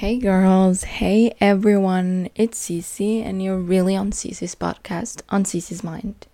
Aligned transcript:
Hey 0.00 0.16
girls, 0.16 0.84
hey 0.84 1.34
everyone, 1.42 2.30
it's 2.34 2.58
Cece, 2.58 3.22
and 3.22 3.42
you're 3.42 3.58
really 3.58 3.94
on 3.94 4.12
Cece's 4.12 4.54
podcast, 4.54 5.20
on 5.28 5.44
Cece's 5.44 5.84
Mind. 5.84 6.26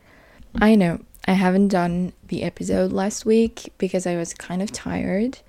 I 0.55 0.77
know 0.77 1.01
I 1.27 1.33
haven't 1.33 1.67
done 1.67 2.13
the 2.29 2.45
episode 2.45 2.93
last 2.93 3.27
week 3.27 3.73
because 3.77 4.07
I 4.07 4.15
was 4.15 4.33
kind 4.35 4.63
of 4.63 4.71
tired, 4.71 5.41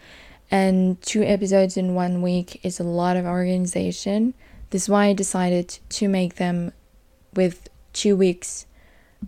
and 0.49 0.99
two 1.03 1.21
episodes 1.21 1.77
in 1.77 1.93
one 1.93 2.23
week 2.23 2.59
is 2.63 2.79
a 2.79 2.83
lot 2.83 3.17
of 3.17 3.25
organization. 3.27 4.33
This 4.71 4.85
is 4.85 4.89
why 4.89 5.05
I 5.05 5.13
decided 5.13 5.77
to 5.89 6.09
make 6.09 6.37
them 6.37 6.71
with 7.35 7.69
two 7.93 8.15
weeks 8.15 8.65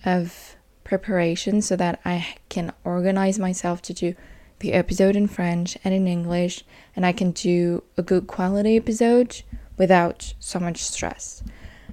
of 0.03 0.55
preparation 0.83 1.61
so 1.61 1.75
that 1.75 1.99
I 2.03 2.37
can 2.49 2.73
organize 2.83 3.37
myself 3.37 3.83
to 3.83 3.93
do 3.93 4.15
the 4.59 4.73
episode 4.73 5.15
in 5.15 5.27
French 5.27 5.77
and 5.83 5.93
in 5.93 6.07
English, 6.07 6.63
and 6.95 7.05
I 7.05 7.11
can 7.11 7.31
do 7.31 7.83
a 7.97 8.03
good 8.03 8.27
quality 8.27 8.77
episode 8.77 9.41
without 9.77 10.33
so 10.39 10.59
much 10.59 10.83
stress. 10.83 11.43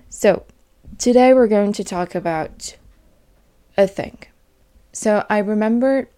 So, 0.09 0.45
today 0.99 1.33
we're 1.35 1.47
going 1.47 1.73
to 1.75 1.85
talk 1.85 2.15
about 2.15 2.77
a 3.77 3.87
thing. 3.87 4.19
So, 4.93 5.25
I 5.31 5.39
remember 5.39 6.09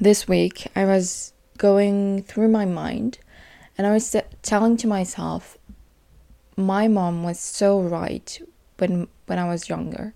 this 0.00 0.28
week 0.28 0.66
I 0.74 0.84
was 0.84 1.32
going 1.58 2.22
through 2.22 2.48
my 2.48 2.64
mind 2.64 3.18
and 3.76 3.86
I 3.86 3.92
was 3.92 4.14
telling 4.42 4.76
to 4.78 4.86
myself, 4.86 5.56
my 6.56 6.88
mom 6.88 7.22
was 7.22 7.40
so 7.40 7.80
right 7.80 8.40
when 8.78 9.08
when 9.26 9.38
I 9.38 9.48
was 9.48 9.68
younger. 9.68 10.14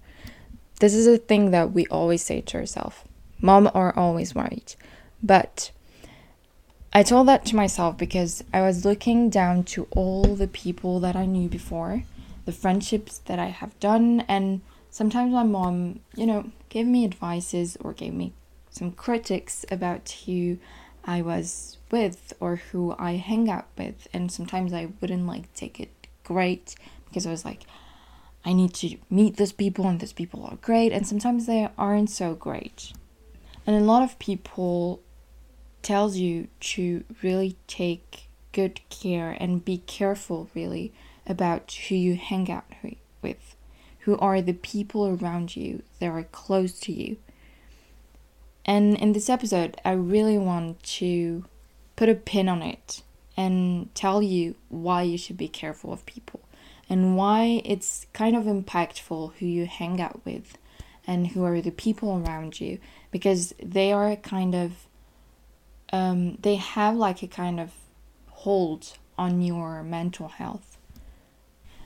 This 0.80 0.94
is 0.94 1.06
a 1.06 1.16
thing 1.16 1.52
that 1.52 1.72
we 1.72 1.86
always 1.86 2.22
say 2.22 2.40
to 2.40 2.58
ourselves. 2.58 2.96
Mom 3.40 3.70
are 3.74 3.96
always 3.96 4.34
right. 4.34 4.76
But 5.24 5.70
I 6.92 7.02
told 7.02 7.28
that 7.28 7.46
to 7.46 7.56
myself 7.56 7.96
because 7.96 8.44
I 8.52 8.60
was 8.60 8.84
looking 8.84 9.30
down 9.30 9.64
to 9.64 9.88
all 9.92 10.36
the 10.36 10.46
people 10.46 11.00
that 11.00 11.16
I 11.16 11.24
knew 11.24 11.48
before, 11.48 12.04
the 12.44 12.52
friendships 12.52 13.18
that 13.24 13.38
I 13.38 13.46
have 13.46 13.78
done, 13.80 14.20
and 14.28 14.60
sometimes 14.90 15.32
my 15.32 15.42
mom, 15.42 16.00
you 16.14 16.26
know, 16.26 16.50
gave 16.68 16.86
me 16.86 17.06
advices 17.06 17.78
or 17.80 17.94
gave 17.94 18.12
me 18.12 18.34
some 18.68 18.92
critics 18.92 19.64
about 19.70 20.10
who 20.26 20.58
I 21.06 21.22
was 21.22 21.78
with 21.90 22.34
or 22.38 22.56
who 22.56 22.94
I 22.98 23.12
hang 23.12 23.48
out 23.48 23.68
with, 23.78 24.06
and 24.12 24.30
sometimes 24.30 24.74
I 24.74 24.90
wouldn't 25.00 25.26
like 25.26 25.52
take 25.54 25.80
it 25.80 25.90
great 26.22 26.74
because 27.06 27.26
I 27.26 27.30
was 27.30 27.46
like, 27.46 27.62
I 28.44 28.52
need 28.52 28.74
to 28.74 28.98
meet 29.08 29.38
those 29.38 29.52
people 29.52 29.86
and 29.86 30.00
those 30.00 30.12
people 30.12 30.44
are 30.44 30.56
great, 30.56 30.92
and 30.92 31.06
sometimes 31.06 31.46
they 31.46 31.66
aren't 31.78 32.10
so 32.10 32.34
great. 32.34 32.92
And 33.66 33.74
a 33.74 33.80
lot 33.80 34.02
of 34.02 34.18
people 34.18 35.00
tells 35.84 36.16
you 36.16 36.48
to 36.58 37.04
really 37.22 37.56
take 37.66 38.28
good 38.52 38.80
care 38.88 39.36
and 39.38 39.64
be 39.64 39.78
careful 39.78 40.48
really 40.54 40.92
about 41.26 41.70
who 41.88 41.94
you 41.94 42.16
hang 42.16 42.50
out 42.50 42.64
with. 43.22 43.54
Who 44.00 44.18
are 44.18 44.40
the 44.40 44.52
people 44.52 45.06
around 45.06 45.56
you 45.56 45.82
that 46.00 46.10
are 46.10 46.24
close 46.24 46.78
to 46.80 46.92
you. 46.92 47.16
And 48.64 48.96
in 48.96 49.12
this 49.12 49.28
episode 49.28 49.78
i 49.84 49.92
really 49.92 50.38
want 50.38 50.82
to 50.82 51.44
put 51.96 52.08
a 52.08 52.14
pin 52.14 52.48
on 52.48 52.62
it 52.62 53.02
and 53.36 53.94
tell 53.94 54.22
you 54.22 54.54
why 54.68 55.02
you 55.02 55.18
should 55.18 55.36
be 55.36 55.48
careful 55.48 55.92
of 55.92 56.06
people. 56.06 56.40
And 56.88 57.16
why 57.16 57.62
it's 57.64 58.06
kind 58.12 58.36
of 58.36 58.44
impactful 58.44 59.34
who 59.34 59.46
you 59.46 59.66
hang 59.66 60.00
out 60.00 60.20
with 60.24 60.58
and 61.06 61.28
who 61.28 61.44
are 61.44 61.60
the 61.60 61.70
people 61.70 62.22
around 62.24 62.60
you. 62.60 62.78
Because 63.10 63.54
they 63.62 63.92
are 63.92 64.16
kind 64.16 64.54
of 64.54 64.86
um, 65.92 66.36
they 66.42 66.56
have 66.56 66.96
like 66.96 67.22
a 67.22 67.26
kind 67.26 67.60
of 67.60 67.72
hold 68.28 68.96
on 69.16 69.40
your 69.40 69.82
mental 69.82 70.28
health. 70.28 70.76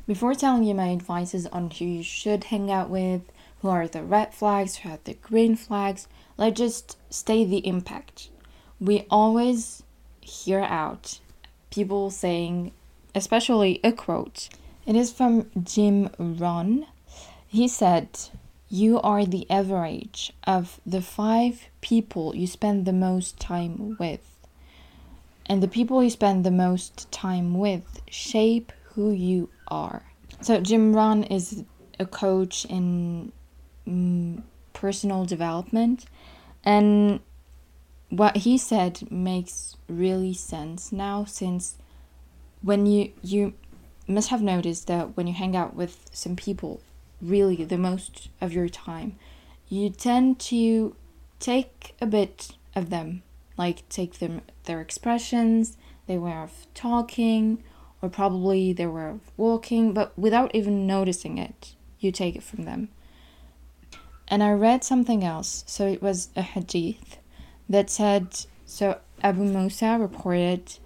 Before 0.06 0.34
telling 0.34 0.64
you 0.64 0.74
my 0.74 0.91
advices 0.91 1.46
on 1.46 1.70
who 1.70 1.84
you 1.84 2.02
should 2.02 2.44
hang 2.44 2.70
out 2.70 2.88
with, 2.88 3.22
who 3.60 3.69
are 3.69 3.86
the 3.86 4.02
red 4.02 4.32
flags, 4.32 4.76
who 4.76 4.91
are 4.91 4.98
the 5.04 5.14
green 5.14 5.54
flags, 5.56 6.09
let's 6.36 6.59
just 6.59 6.97
state 7.12 7.50
the 7.50 7.66
impact. 7.66 8.31
We 8.81 9.06
always 9.10 9.82
hear 10.20 10.60
out 10.60 11.20
people 11.70 12.10
saying, 12.10 12.72
especially 13.15 13.80
a 13.84 13.92
quote. 13.92 14.48
It 14.86 14.97
is 14.97 15.12
from 15.12 15.50
Jim 15.62 16.10
Rohn. 16.19 16.86
He 17.47 17.69
said, 17.69 18.09
you 18.68 19.00
are 19.00 19.24
the 19.24 19.50
average 19.50 20.32
of 20.44 20.80
the 20.84 21.00
five 21.00 21.68
people 21.80 22.36
you 22.36 22.46
spend 22.46 22.84
the 22.84 22.92
most 22.92 23.40
time 23.40 23.96
with. 23.98 24.20
And 25.46 25.62
the 25.62 25.68
people 25.68 26.02
you 26.02 26.10
spend 26.10 26.44
the 26.44 26.50
most 26.50 27.10
time 27.10 27.58
with 27.58 28.02
shape 28.10 28.72
who 28.94 29.10
you 29.10 29.48
are. 29.68 30.02
So, 30.42 30.60
Jim 30.60 30.94
Rohn 30.94 31.24
is 31.24 31.64
a 31.98 32.04
coach 32.04 32.66
in 32.66 33.32
mm, 33.86 34.42
personal 34.74 35.24
development. 35.24 36.04
And 36.62 37.20
what 38.10 38.38
he 38.38 38.58
said 38.58 39.10
makes 39.10 39.76
really 39.88 40.34
sense 40.34 40.92
now 40.92 41.24
since 41.24 41.76
when 42.62 42.86
you 42.86 43.12
you 43.22 43.54
must 44.06 44.30
have 44.30 44.42
noticed 44.42 44.86
that 44.86 45.16
when 45.16 45.26
you 45.26 45.34
hang 45.34 45.54
out 45.54 45.74
with 45.74 46.08
some 46.12 46.34
people 46.34 46.80
really 47.20 47.64
the 47.64 47.78
most 47.78 48.28
of 48.40 48.52
your 48.52 48.68
time, 48.68 49.16
you 49.68 49.90
tend 49.90 50.38
to 50.38 50.94
take 51.40 51.94
a 52.00 52.06
bit 52.06 52.52
of 52.74 52.90
them, 52.90 53.22
like 53.56 53.88
take 53.88 54.18
them 54.18 54.42
their 54.64 54.80
expressions, 54.80 55.76
their 56.06 56.20
way 56.20 56.32
of 56.32 56.66
talking, 56.74 57.62
or 58.00 58.08
probably 58.08 58.72
their 58.72 58.90
way 58.90 59.10
of 59.10 59.20
walking, 59.36 59.92
but 59.92 60.16
without 60.18 60.54
even 60.54 60.86
noticing 60.86 61.38
it, 61.38 61.74
you 61.98 62.12
take 62.12 62.36
it 62.36 62.42
from 62.42 62.64
them. 62.64 62.88
And 64.28 64.42
I 64.42 64.52
read 64.52 64.84
something 64.84 65.24
else, 65.24 65.64
so 65.66 65.86
it 65.86 66.02
was 66.02 66.28
a 66.36 66.42
hadith 66.42 67.18
that 67.68 67.90
said 67.90 68.46
so 68.66 69.00
Abu 69.22 69.44
Musa 69.44 69.96
reported 69.98 70.78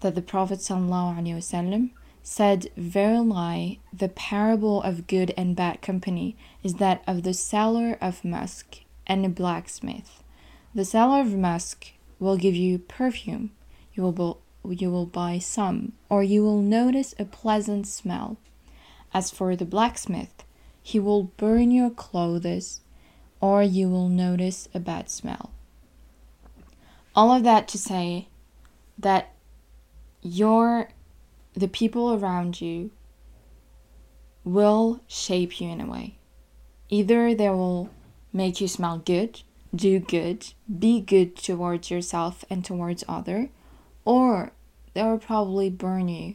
that 0.00 0.14
the 0.14 0.22
Prophet 0.22 0.58
sallallahu 0.58 1.18
alaihi 1.18 1.36
wasallam 1.36 1.90
said, 2.28 2.66
Verily, 2.76 3.78
the 3.92 4.08
parable 4.08 4.82
of 4.82 5.06
good 5.06 5.32
and 5.36 5.54
bad 5.54 5.80
company 5.80 6.36
is 6.64 6.74
that 6.74 7.00
of 7.06 7.22
the 7.22 7.32
seller 7.32 7.96
of 8.00 8.24
musk 8.24 8.80
and 9.06 9.24
a 9.24 9.28
blacksmith. 9.28 10.24
The 10.74 10.84
seller 10.84 11.20
of 11.20 11.36
musk 11.36 11.92
will 12.18 12.36
give 12.36 12.56
you 12.56 12.80
perfume. 12.80 13.52
You 13.94 14.08
will, 14.08 14.40
you 14.68 14.90
will 14.90 15.06
buy 15.06 15.38
some, 15.38 15.92
or 16.08 16.24
you 16.24 16.42
will 16.42 16.60
notice 16.60 17.14
a 17.16 17.24
pleasant 17.24 17.86
smell. 17.86 18.38
As 19.14 19.30
for 19.30 19.54
the 19.54 19.64
blacksmith, 19.64 20.42
he 20.82 20.98
will 20.98 21.30
burn 21.36 21.70
your 21.70 21.90
clothes, 21.90 22.80
or 23.40 23.62
you 23.62 23.88
will 23.88 24.08
notice 24.08 24.68
a 24.74 24.80
bad 24.80 25.10
smell. 25.10 25.52
All 27.14 27.30
of 27.30 27.44
that 27.44 27.68
to 27.68 27.78
say 27.78 28.26
that 28.98 29.32
your 30.22 30.88
the 31.56 31.68
people 31.68 32.12
around 32.14 32.60
you 32.60 32.90
will 34.44 35.00
shape 35.08 35.60
you 35.60 35.68
in 35.70 35.80
a 35.80 35.86
way. 35.86 36.18
Either 36.88 37.34
they 37.34 37.48
will 37.48 37.90
make 38.32 38.60
you 38.60 38.68
smell 38.68 38.98
good, 38.98 39.40
do 39.74 39.98
good, 39.98 40.52
be 40.78 41.00
good 41.00 41.34
towards 41.36 41.90
yourself 41.90 42.44
and 42.48 42.64
towards 42.64 43.02
other, 43.08 43.48
or 44.04 44.52
they 44.94 45.02
will 45.02 45.18
probably 45.18 45.70
burn 45.70 46.08
you 46.08 46.34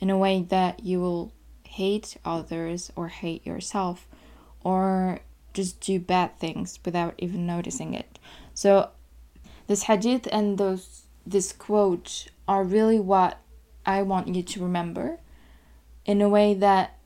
in 0.00 0.10
a 0.10 0.18
way 0.18 0.42
that 0.42 0.84
you 0.84 1.00
will 1.00 1.32
hate 1.64 2.16
others 2.24 2.90
or 2.96 3.08
hate 3.08 3.46
yourself 3.46 4.08
or 4.62 5.20
just 5.52 5.80
do 5.80 6.00
bad 6.00 6.36
things 6.38 6.78
without 6.84 7.14
even 7.18 7.46
noticing 7.46 7.94
it. 7.94 8.18
So 8.54 8.90
this 9.66 9.84
hadith 9.84 10.26
and 10.32 10.58
those 10.58 11.02
this 11.26 11.52
quote 11.52 12.26
are 12.46 12.64
really 12.64 13.00
what 13.00 13.38
I 13.86 14.02
want 14.02 14.34
you 14.34 14.42
to 14.42 14.62
remember 14.62 15.18
in 16.04 16.20
a 16.20 16.28
way 16.28 16.54
that 16.54 16.98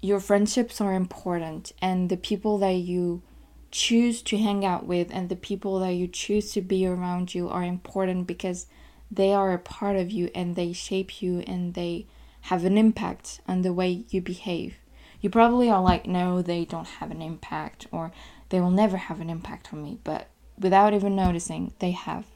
your 0.00 0.20
friendships 0.20 0.80
are 0.80 0.94
important 0.94 1.72
and 1.80 2.08
the 2.08 2.16
people 2.16 2.58
that 2.58 2.74
you 2.74 3.22
choose 3.70 4.22
to 4.22 4.38
hang 4.38 4.64
out 4.64 4.86
with 4.86 5.08
and 5.10 5.28
the 5.28 5.36
people 5.36 5.78
that 5.80 5.92
you 5.92 6.06
choose 6.06 6.52
to 6.52 6.60
be 6.60 6.86
around 6.86 7.34
you 7.34 7.48
are 7.48 7.62
important 7.62 8.26
because 8.26 8.66
they 9.10 9.32
are 9.32 9.52
a 9.52 9.58
part 9.58 9.96
of 9.96 10.10
you 10.10 10.30
and 10.34 10.54
they 10.54 10.72
shape 10.72 11.20
you 11.22 11.40
and 11.40 11.74
they 11.74 12.06
have 12.42 12.64
an 12.64 12.78
impact 12.78 13.40
on 13.46 13.62
the 13.62 13.72
way 13.72 14.04
you 14.08 14.20
behave. 14.20 14.76
You 15.20 15.30
probably 15.30 15.68
are 15.70 15.82
like, 15.82 16.06
no, 16.06 16.42
they 16.42 16.64
don't 16.64 16.86
have 16.86 17.10
an 17.10 17.22
impact 17.22 17.86
or 17.90 18.12
they 18.50 18.60
will 18.60 18.70
never 18.70 18.96
have 18.96 19.20
an 19.20 19.30
impact 19.30 19.72
on 19.72 19.82
me, 19.82 19.98
but 20.04 20.28
without 20.58 20.94
even 20.94 21.16
noticing, 21.16 21.72
they 21.80 21.90
have 21.90 22.26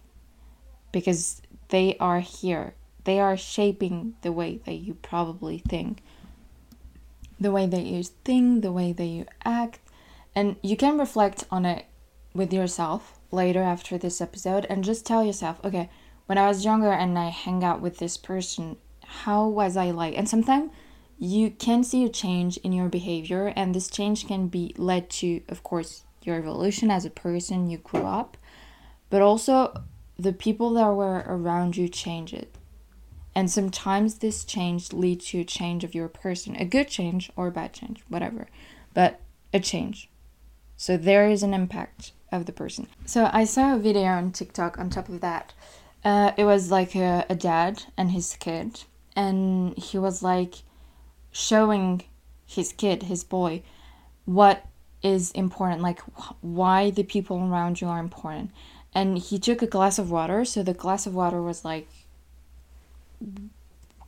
because 0.93 1.41
they 1.69 1.97
are 1.99 2.21
here 2.21 2.75
they 3.05 3.19
are 3.19 3.37
shaping 3.37 4.15
the 4.23 4.33
way 4.33 4.61
that 4.65 4.75
you 4.75 4.95
probably 4.95 5.59
think 5.59 6.03
the 7.39 7.51
way 7.51 7.67
that 7.67 7.85
you 7.85 8.03
think 8.03 8.63
the 8.63 8.73
way 8.73 8.93
that 8.93 9.07
you 9.07 9.25
act 9.45 9.81
and 10.35 10.57
you 10.63 10.77
can 10.77 10.99
reflect 10.99 11.45
on 11.51 11.65
it 11.65 11.87
with 12.35 12.53
yourself 12.53 13.19
later 13.31 13.63
after 13.63 13.97
this 13.97 14.21
episode 14.21 14.67
and 14.69 14.85
just 14.85 15.07
tell 15.07 15.25
yourself 15.25 15.59
okay 15.65 15.89
when 16.27 16.39
i 16.39 16.47
was 16.47 16.65
younger 16.65 16.93
and 16.93 17.19
i 17.19 17.29
hang 17.29 17.65
out 17.65 17.81
with 17.81 17.99
this 17.99 18.17
person 18.17 18.77
how 19.11 19.49
was 19.49 19.77
I 19.77 19.91
like? 19.91 20.17
And 20.17 20.29
sometimes 20.29 20.71
you 21.19 21.51
can 21.51 21.83
see 21.83 22.05
a 22.05 22.09
change 22.09 22.57
in 22.59 22.73
your 22.73 22.89
behavior, 22.89 23.53
and 23.57 23.75
this 23.75 23.91
change 23.91 24.27
can 24.27 24.47
be 24.47 24.75
led 24.79 25.11
to, 25.11 25.43
of 25.49 25.63
course, 25.63 26.05
your 26.23 26.37
evolution 26.37 26.91
as 26.91 27.05
a 27.05 27.11
person, 27.11 27.69
you 27.69 27.79
grew 27.79 28.07
up, 28.07 28.37
but 29.11 29.21
also 29.21 29.83
the 30.19 30.33
people 30.33 30.71
that 30.75 30.87
were 30.87 31.25
around 31.27 31.77
you 31.77 31.89
change 31.89 32.33
it. 32.33 32.55
And 33.35 33.51
sometimes 33.51 34.19
this 34.19 34.45
change 34.45 34.93
leads 34.93 35.27
to 35.29 35.41
a 35.41 35.45
change 35.45 35.85
of 35.85 35.95
your 35.95 36.09
person, 36.09 36.57
a 36.57 36.65
good 36.65 36.89
change 36.89 37.31
or 37.37 37.47
a 37.47 37.53
bad 37.53 37.73
change, 37.73 38.03
whatever, 38.09 38.49
but 38.93 39.21
a 39.53 39.61
change. 39.61 40.09
So 40.77 40.97
there 40.97 41.29
is 41.29 41.43
an 41.43 41.55
impact 41.55 42.13
of 42.33 42.47
the 42.47 42.53
person. 42.53 42.89
So 43.07 43.31
I 43.33 43.45
saw 43.45 43.75
a 43.75 43.79
video 43.79 44.05
on 44.05 44.33
TikTok 44.33 44.79
on 44.79 44.91
top 44.91 45.09
of 45.09 45.21
that. 45.21 45.53
Uh, 46.05 46.33
it 46.37 46.45
was 46.45 46.71
like 46.71 46.97
a, 46.97 47.27
a 47.29 47.35
dad 47.35 47.85
and 47.97 48.11
his 48.11 48.35
kid, 48.37 48.85
and 49.15 49.77
he 49.77 49.99
was 49.99 50.23
like 50.23 50.63
showing 51.31 52.03
his 52.47 52.73
kid, 52.73 53.05
his 53.05 53.23
boy, 53.23 53.63
what 54.25 54.65
is 55.03 55.31
important, 55.33 55.83
like 55.83 56.01
why 56.41 56.91
the 56.91 57.03
people 57.03 57.39
around 57.39 57.81
you 57.81 57.89
are 57.89 58.01
important. 58.01 58.51
And 58.95 59.19
he 59.19 59.39
took 59.39 59.63
a 59.63 59.67
glass 59.67 59.99
of 59.99 60.11
water, 60.11 60.45
so 60.45 60.63
the 60.63 60.75
glass 60.75 61.07
of 61.07 61.15
water 61.15 61.43
was 61.43 61.65
like 61.65 61.89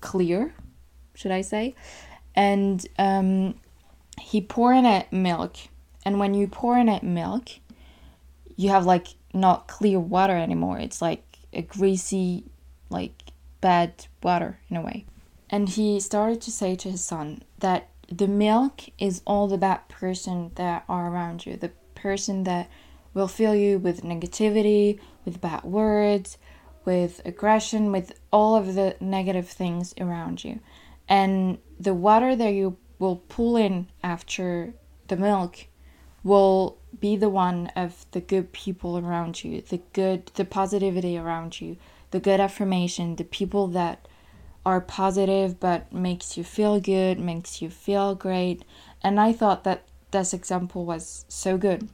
clear, 0.00 0.54
should 1.14 1.30
I 1.30 1.40
say? 1.42 1.74
And 2.34 2.84
um, 2.98 3.54
he 4.20 4.40
pour 4.40 4.72
in 4.72 4.86
it 4.86 5.12
milk. 5.12 5.56
And 6.04 6.18
when 6.18 6.34
you 6.34 6.48
pour 6.48 6.78
in 6.78 6.88
it 6.88 7.02
milk, 7.02 7.48
you 8.56 8.70
have 8.70 8.86
like 8.86 9.08
not 9.32 9.68
clear 9.68 9.98
water 9.98 10.36
anymore. 10.36 10.78
It's 10.78 11.02
like 11.02 11.24
a 11.52 11.62
greasy, 11.62 12.44
like 12.90 13.32
bad 13.60 14.06
water 14.22 14.58
in 14.68 14.76
a 14.76 14.82
way. 14.82 15.06
And 15.50 15.68
he 15.68 16.00
started 16.00 16.40
to 16.42 16.50
say 16.50 16.74
to 16.76 16.90
his 16.90 17.04
son 17.04 17.42
that 17.58 17.88
the 18.10 18.28
milk 18.28 18.82
is 18.98 19.22
all 19.26 19.48
the 19.48 19.58
bad 19.58 19.88
person 19.88 20.50
that 20.56 20.84
are 20.88 21.10
around 21.10 21.46
you, 21.46 21.56
the 21.56 21.72
person 21.94 22.44
that 22.44 22.70
will 23.14 23.28
fill 23.28 23.54
you 23.54 23.78
with 23.78 24.02
negativity, 24.02 24.98
with 25.24 25.40
bad 25.40 25.62
words, 25.64 26.38
with 26.84 27.20
aggression, 27.24 27.92
with 27.92 28.18
all 28.32 28.56
of 28.56 28.74
the 28.74 28.96
negative 29.00 29.48
things 29.48 29.94
around 30.00 30.44
you. 30.44 30.60
And 31.08 31.58
the 31.78 31.94
water 31.94 32.36
that 32.36 32.50
you 32.50 32.76
will 32.98 33.16
pull 33.28 33.56
in 33.56 33.88
after 34.02 34.74
the 35.08 35.16
milk 35.16 35.66
will 36.22 36.78
be 37.00 37.16
the 37.16 37.28
one 37.28 37.66
of 37.74 38.06
the 38.12 38.20
good 38.20 38.52
people 38.52 38.98
around 38.98 39.42
you, 39.42 39.60
the 39.62 39.80
good, 39.92 40.26
the 40.34 40.44
positivity 40.44 41.18
around 41.18 41.60
you, 41.60 41.76
the 42.12 42.20
good 42.20 42.40
affirmation, 42.40 43.16
the 43.16 43.24
people 43.24 43.66
that 43.68 44.06
are 44.64 44.80
positive 44.80 45.58
but 45.58 45.92
makes 45.92 46.36
you 46.36 46.44
feel 46.44 46.78
good, 46.78 47.18
makes 47.18 47.60
you 47.60 47.68
feel 47.68 48.14
great. 48.14 48.64
And 49.02 49.18
I 49.18 49.32
thought 49.32 49.64
that 49.64 49.84
this 50.12 50.32
example 50.32 50.84
was 50.84 51.24
so 51.28 51.58
good 51.58 51.88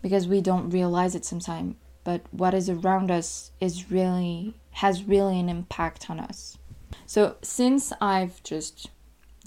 because 0.00 0.26
we 0.26 0.40
don't 0.40 0.70
realize 0.70 1.14
it 1.14 1.24
sometimes, 1.24 1.74
but 2.04 2.22
what 2.30 2.54
is 2.54 2.68
around 2.68 3.10
us 3.10 3.52
is 3.60 3.90
really 3.90 4.54
has 4.72 5.04
really 5.04 5.38
an 5.38 5.48
impact 5.48 6.08
on 6.08 6.20
us. 6.20 6.58
So 7.06 7.36
since 7.42 7.92
I've 8.00 8.42
just 8.42 8.88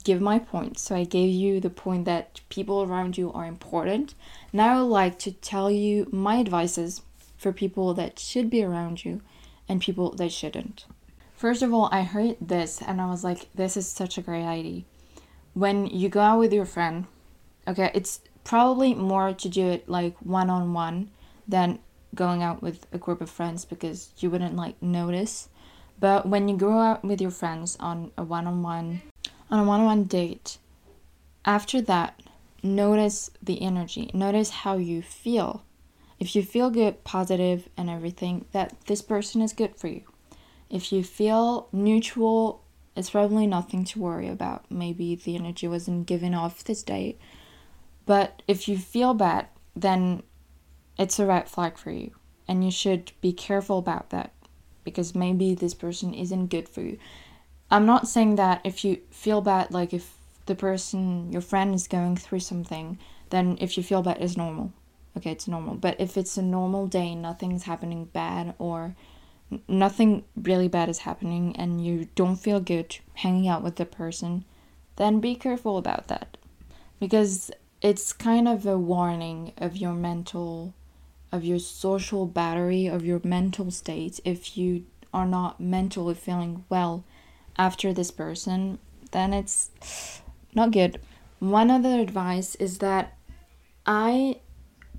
give 0.04 0.22
my 0.22 0.40
point. 0.40 0.78
So 0.78 0.96
I 0.96 1.04
gave 1.04 1.34
you 1.34 1.60
the 1.60 1.70
point 1.70 2.06
that 2.06 2.42
people 2.50 2.84
around 2.84 3.18
you 3.18 3.32
are 3.34 3.46
important. 3.46 4.16
Now 4.52 4.78
I 4.78 4.82
would 4.82 4.90
like 4.90 5.20
to 5.20 5.32
tell 5.32 5.72
you 5.72 6.08
my 6.12 6.40
advices 6.40 7.02
for 7.38 7.52
people 7.52 7.94
that 7.96 8.20
should 8.20 8.50
be 8.50 8.64
around 8.64 9.04
you 9.04 9.22
and 9.68 9.82
people 9.82 10.12
that 10.16 10.32
shouldn't. 10.32 10.86
First 11.36 11.62
of 11.62 11.74
all, 11.74 11.90
I 11.92 12.04
heard 12.04 12.38
this 12.40 12.82
and 12.82 13.02
I 13.02 13.10
was 13.10 13.24
like, 13.24 13.50
this 13.56 13.76
is 13.76 13.88
such 13.88 14.18
a 14.18 14.22
great 14.22 14.46
idea. 14.46 14.84
When 15.54 15.88
you 15.88 16.10
go 16.10 16.22
out 16.22 16.40
with 16.40 16.54
your 16.54 16.66
friend, 16.66 17.06
okay, 17.68 17.92
it's 17.94 18.22
probably 18.44 18.94
more 18.94 19.34
to 19.34 19.50
do 19.50 19.68
it 19.68 19.88
like 19.88 20.16
one 20.20 20.50
on 20.50 20.74
one 20.74 21.12
than 21.48 21.80
going 22.15 22.44
out 22.44 22.62
with 22.62 22.86
a 22.92 22.98
group 22.98 23.21
of 23.21 23.30
friends 23.30 23.65
because 23.65 24.12
you 24.18 24.30
wouldn't 24.30 24.56
like 24.56 24.81
notice. 24.81 25.50
But 26.00 26.27
when 26.27 26.48
you 26.48 26.57
go 26.57 26.80
out 26.80 27.04
with 27.04 27.21
your 27.21 27.31
friends 27.31 27.77
on 27.80 28.12
a 28.18 28.24
one 28.24 28.48
on 28.48 28.60
a 28.60 28.62
one 28.62 29.01
on 29.50 29.86
one 29.86 30.04
date, 30.06 30.57
after 31.45 31.81
that, 31.81 32.21
notice 32.62 33.30
the 33.42 33.62
energy, 33.62 34.10
notice 34.13 34.50
how 34.50 34.77
you 34.77 35.01
feel. 35.01 35.63
If 36.19 36.36
you 36.36 36.44
feel 36.44 36.69
good, 36.69 37.04
positive, 37.04 37.68
and 37.75 37.89
everything, 37.89 38.45
that 38.54 38.75
this 38.86 39.01
person 39.01 39.42
is 39.42 39.51
good 39.51 39.75
for 39.75 39.88
you. 39.88 40.04
If 40.69 40.92
you 40.92 41.04
feel 41.04 41.68
neutral, 41.71 42.63
it's 42.95 43.09
probably 43.09 43.45
nothing 43.45 43.83
to 43.86 44.00
worry 44.00 44.30
about. 44.30 44.66
Maybe 44.71 45.16
the 45.16 45.36
energy 45.36 45.68
wasn't 45.68 46.07
given 46.07 46.33
off 46.33 46.63
this 46.63 46.83
day. 46.83 47.18
But 48.06 48.42
if 48.48 48.68
you 48.68 48.77
feel 48.77 49.13
bad, 49.13 49.48
then 49.75 50.24
it's 50.98 51.19
a 51.19 51.25
red 51.25 51.50
flag 51.50 51.78
for 51.78 51.92
you. 51.92 52.12
And 52.48 52.63
you 52.63 52.72
should 52.72 53.12
be 53.22 53.31
careful 53.34 53.78
about 53.78 54.10
that 54.10 54.34
because 54.84 55.16
maybe 55.16 55.56
this 55.56 55.74
person 55.74 56.13
isn't 56.13 56.48
good 56.48 56.68
for 56.68 56.81
you. 56.81 56.98
I'm 57.72 57.86
not 57.86 58.07
saying 58.07 58.36
that 58.36 58.62
if 58.63 58.84
you 58.84 59.00
feel 59.10 59.42
bad, 59.42 59.72
like 59.72 59.94
if 59.94 60.13
the 60.45 60.56
person, 60.56 61.31
your 61.31 61.42
friend, 61.42 61.74
is 61.74 61.88
going 61.88 62.18
through 62.18 62.42
something, 62.42 63.00
then 63.30 63.57
if 63.62 63.78
you 63.78 63.84
feel 63.84 64.04
bad, 64.04 64.22
it's 64.22 64.38
normal. 64.38 64.74
Okay, 65.16 65.31
it's 65.31 65.48
normal. 65.48 65.75
But 65.75 66.00
if 66.00 66.18
it's 66.18 66.38
a 66.38 66.42
normal 66.42 66.88
day, 66.88 67.16
nothing's 67.16 67.63
happening 67.63 68.06
bad, 68.06 68.56
or 68.60 68.95
nothing 69.68 70.25
really 70.36 70.68
bad 70.68 70.90
is 70.90 71.00
happening, 71.00 71.56
and 71.56 71.84
you 71.84 72.10
don't 72.16 72.36
feel 72.36 72.60
good 72.60 72.98
hanging 73.16 73.48
out 73.48 73.63
with 73.63 73.78
the 73.78 73.86
person, 73.86 74.44
then 74.98 75.19
be 75.19 75.36
careful 75.36 75.78
about 75.78 76.07
that. 76.10 76.38
Because 77.00 77.51
it's 77.81 78.13
kind 78.13 78.48
of 78.48 78.66
a 78.66 78.78
warning 78.78 79.54
of 79.57 79.78
your 79.78 79.94
mental, 79.94 80.74
of 81.33 81.44
your 81.44 81.57
social 81.57 82.27
battery, 82.27 82.85
of 82.85 83.03
your 83.03 83.19
mental 83.24 83.71
state. 83.71 84.19
If 84.24 84.56
you 84.56 84.85
are 85.12 85.25
not 85.25 85.59
mentally 85.59 86.13
feeling 86.13 86.63
well, 86.69 87.03
after 87.57 87.91
this 87.91 88.12
person, 88.12 88.77
then 89.12 89.33
it's 89.33 89.71
not 90.53 90.71
good. 90.71 91.01
One 91.39 91.71
other 91.71 92.00
advice 92.00 92.53
is 92.56 92.77
that 92.77 93.18
I 93.85 94.41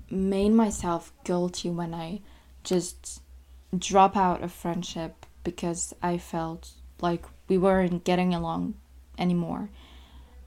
made 0.09 0.51
myself 0.51 1.13
guilty 1.23 1.69
when 1.69 1.93
I 1.93 2.21
just 2.65 3.21
drop 3.77 4.17
out 4.17 4.43
of 4.43 4.51
friendship 4.51 5.25
because 5.43 5.95
I 6.01 6.17
felt 6.17 6.71
like 7.01 7.25
we 7.47 7.57
weren't 7.57 8.03
getting 8.03 8.33
along 8.33 8.75
anymore. 9.17 9.69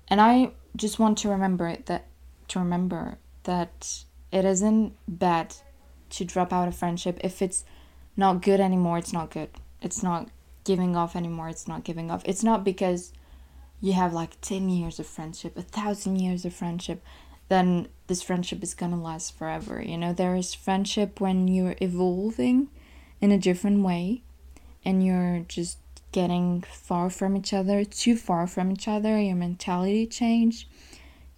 And 0.08 0.20
I 0.20 0.52
just 0.76 0.98
want 0.98 1.16
to 1.18 1.30
remember 1.30 1.76
that 1.86 2.06
to 2.48 2.58
remember 2.58 3.18
that 3.44 4.04
it 4.30 4.44
isn't 4.44 4.94
bad 5.06 5.54
to 6.10 6.24
drop 6.24 6.52
out 6.52 6.68
of 6.68 6.76
friendship 6.76 7.18
if 7.22 7.42
it's 7.42 7.64
not 8.16 8.42
good 8.42 8.60
anymore, 8.60 8.98
it's 8.98 9.12
not 9.12 9.30
good. 9.30 9.50
It's 9.80 10.02
not 10.02 10.28
giving 10.64 10.96
off 10.96 11.16
anymore. 11.16 11.48
It's 11.48 11.68
not 11.68 11.84
giving 11.84 12.10
off. 12.10 12.22
It's 12.24 12.42
not 12.42 12.64
because 12.64 13.12
you 13.80 13.92
have 13.92 14.12
like 14.12 14.40
10 14.40 14.68
years 14.68 14.98
of 14.98 15.06
friendship, 15.06 15.56
a 15.56 15.62
thousand 15.62 16.16
years 16.16 16.44
of 16.44 16.52
friendship, 16.52 17.02
then 17.48 17.88
this 18.06 18.22
friendship 18.22 18.62
is 18.62 18.74
gonna 18.74 19.00
last 19.00 19.36
forever. 19.36 19.82
You 19.82 19.96
know, 19.96 20.12
there 20.12 20.34
is 20.34 20.54
friendship 20.54 21.20
when 21.20 21.48
you're 21.48 21.76
evolving 21.80 22.68
in 23.20 23.30
a 23.30 23.38
different 23.38 23.82
way 23.82 24.22
and 24.84 25.04
you're 25.04 25.44
just 25.48 25.78
getting 26.12 26.62
far 26.62 27.10
from 27.10 27.36
each 27.36 27.52
other, 27.52 27.84
too 27.84 28.16
far 28.16 28.46
from 28.46 28.72
each 28.72 28.88
other, 28.88 29.20
your 29.20 29.36
mentality 29.36 30.06
change. 30.06 30.68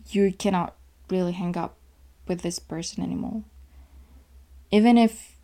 You 0.09 0.33
cannot 0.33 0.75
really 1.09 1.33
hang 1.33 1.57
up 1.57 1.77
with 2.27 2.43
this 2.43 2.59
person 2.59 3.03
anymore. 3.03 3.43
Even 4.71 4.97
if 4.97 5.37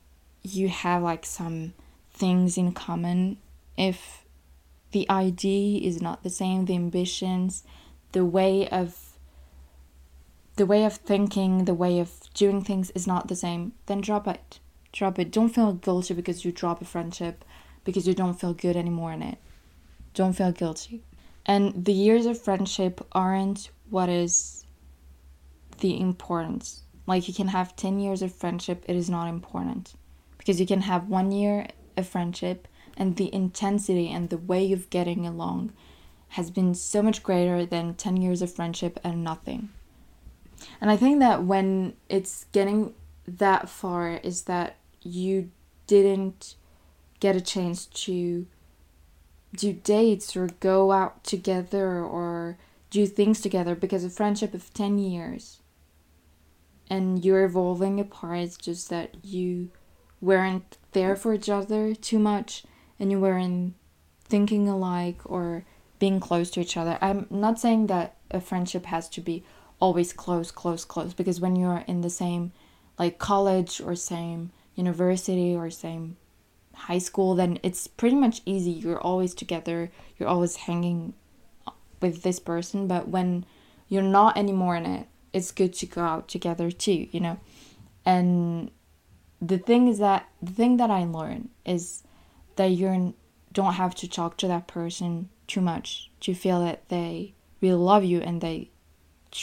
you 0.42 0.68
have 0.68 1.02
like 1.02 1.26
some 1.26 1.74
things 2.12 2.56
in 2.56 2.72
common 2.72 3.36
if 3.76 4.24
the 4.92 5.08
idea 5.10 5.80
is 5.86 6.00
not 6.00 6.22
the 6.22 6.30
same, 6.30 6.64
the 6.64 6.74
ambitions, 6.74 7.64
the 8.12 8.24
way 8.24 8.68
of 8.68 9.18
the 10.56 10.64
way 10.64 10.84
of 10.84 10.94
thinking, 10.94 11.66
the 11.66 11.74
way 11.74 11.98
of 11.98 12.10
doing 12.32 12.64
things 12.64 12.90
is 12.92 13.06
not 13.06 13.28
the 13.28 13.36
same, 13.36 13.72
then 13.86 14.00
drop 14.00 14.26
it. 14.26 14.58
Drop 14.90 15.18
it. 15.18 15.30
Don't 15.30 15.50
feel 15.50 15.74
guilty 15.74 16.14
because 16.14 16.46
you 16.46 16.52
drop 16.52 16.80
a 16.80 16.86
friendship 16.86 17.44
because 17.84 18.08
you 18.08 18.14
don't 18.14 18.40
feel 18.40 18.54
good 18.54 18.74
anymore 18.74 19.12
in 19.12 19.22
it. 19.22 19.38
Don't 20.14 20.32
feel 20.32 20.52
guilty. 20.52 21.02
And 21.44 21.84
the 21.84 21.92
years 21.92 22.24
of 22.24 22.40
friendship 22.40 23.06
aren't 23.12 23.70
what 23.90 24.08
is 24.08 24.64
the 25.80 26.00
importance. 26.00 26.84
Like 27.06 27.28
you 27.28 27.34
can 27.34 27.48
have 27.48 27.76
10 27.76 28.00
years 28.00 28.22
of 28.22 28.34
friendship, 28.34 28.84
it 28.88 28.96
is 28.96 29.08
not 29.08 29.28
important. 29.28 29.94
Because 30.38 30.60
you 30.60 30.66
can 30.66 30.82
have 30.82 31.08
one 31.08 31.32
year 31.32 31.68
of 31.96 32.06
friendship 32.06 32.68
and 32.96 33.16
the 33.16 33.32
intensity 33.34 34.08
and 34.08 34.30
the 34.30 34.38
way 34.38 34.72
of 34.72 34.90
getting 34.90 35.26
along 35.26 35.72
has 36.30 36.50
been 36.50 36.74
so 36.74 37.02
much 37.02 37.22
greater 37.22 37.64
than 37.64 37.94
10 37.94 38.16
years 38.16 38.42
of 38.42 38.52
friendship 38.52 38.98
and 39.04 39.22
nothing. 39.22 39.68
And 40.80 40.90
I 40.90 40.96
think 40.96 41.20
that 41.20 41.44
when 41.44 41.94
it's 42.08 42.46
getting 42.52 42.94
that 43.26 43.68
far, 43.68 44.16
is 44.22 44.42
that 44.42 44.76
you 45.02 45.50
didn't 45.86 46.54
get 47.20 47.36
a 47.36 47.40
chance 47.40 47.86
to 47.86 48.46
do 49.54 49.72
dates 49.72 50.36
or 50.36 50.48
go 50.60 50.92
out 50.92 51.24
together 51.24 52.02
or 52.02 52.58
do 52.90 53.06
things 53.06 53.40
together 53.40 53.74
because 53.74 54.04
a 54.04 54.10
friendship 54.10 54.54
of 54.54 54.72
10 54.74 54.98
years 54.98 55.60
and 56.88 57.24
you're 57.24 57.44
evolving 57.44 57.98
apart 57.98 58.38
it's 58.38 58.56
just 58.56 58.90
that 58.90 59.24
you 59.24 59.70
weren't 60.20 60.78
there 60.92 61.16
for 61.16 61.34
each 61.34 61.48
other 61.48 61.94
too 61.94 62.18
much 62.18 62.64
and 62.98 63.10
you 63.10 63.20
weren't 63.20 63.74
thinking 64.24 64.68
alike 64.68 65.18
or 65.24 65.64
being 65.98 66.20
close 66.20 66.50
to 66.50 66.60
each 66.60 66.76
other. 66.76 66.98
I'm 67.00 67.26
not 67.30 67.58
saying 67.58 67.86
that 67.86 68.16
a 68.30 68.40
friendship 68.40 68.86
has 68.86 69.08
to 69.10 69.20
be 69.20 69.44
always 69.78 70.12
close 70.12 70.50
close 70.50 70.84
close 70.84 71.12
because 71.12 71.40
when 71.40 71.54
you're 71.54 71.84
in 71.86 72.00
the 72.00 72.10
same 72.10 72.50
like 72.98 73.18
college 73.18 73.78
or 73.80 73.94
same 73.94 74.50
university 74.74 75.54
or 75.54 75.68
same 75.70 76.16
high 76.72 76.98
school 76.98 77.34
then 77.34 77.58
it's 77.62 77.86
pretty 77.86 78.16
much 78.16 78.40
easy. 78.46 78.70
You're 78.70 79.00
always 79.00 79.34
together. 79.34 79.90
You're 80.18 80.28
always 80.28 80.56
hanging 80.56 81.14
with 82.00 82.22
this 82.22 82.40
person 82.40 82.86
but 82.86 83.08
when 83.08 83.44
you're 83.88 84.02
not 84.02 84.36
anymore 84.36 84.76
in 84.76 84.86
it 84.86 85.06
it's 85.36 85.52
good 85.52 85.72
to 85.74 85.86
go 85.86 86.02
out 86.02 86.28
together 86.28 86.70
too 86.70 87.06
you 87.12 87.20
know? 87.20 87.38
And 88.04 88.70
the 89.40 89.58
thing 89.58 89.88
is 89.88 89.98
that 89.98 90.28
the 90.42 90.52
thing 90.52 90.76
that 90.78 90.90
i 90.90 91.02
learned 91.04 91.50
is 91.64 92.02
that 92.56 92.66
you 92.66 93.14
don't 93.52 93.74
have 93.74 93.94
to 93.96 94.08
talk 94.08 94.36
to 94.38 94.48
that 94.48 94.66
person 94.66 95.28
too 95.46 95.60
much 95.60 96.10
to 96.20 96.34
feel 96.34 96.60
that 96.64 96.88
they 96.88 97.34
really 97.60 97.74
love 97.92 98.04
you 98.04 98.20
and 98.20 98.40
they 98.40 98.70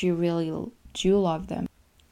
you 0.02 0.16
really 0.16 0.72
do 0.94 1.20
love 1.20 1.48
them. 1.48 1.68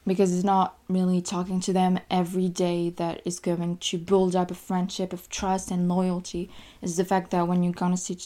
Because 0.06 0.34
it's 0.34 0.44
not 0.44 0.78
really 0.88 1.22
talking 1.22 1.60
to 1.62 1.74
them 1.74 2.00
every 2.10 2.48
day 2.48 2.90
that 2.98 3.22
is 3.26 3.40
going 3.40 3.78
to 3.78 3.98
build 3.98 4.36
up 4.36 4.52
a 4.52 4.56
friendship 4.56 5.14
of 5.14 5.30
trust 5.30 5.72
and 5.72 5.88
loyalty. 5.88 6.50
Is 6.82 6.98
the 6.98 7.06
fact 7.06 7.32
that 7.32 7.48
when 7.48 7.64
you're 7.64 7.74
gonna 7.74 7.98
see 7.98 8.18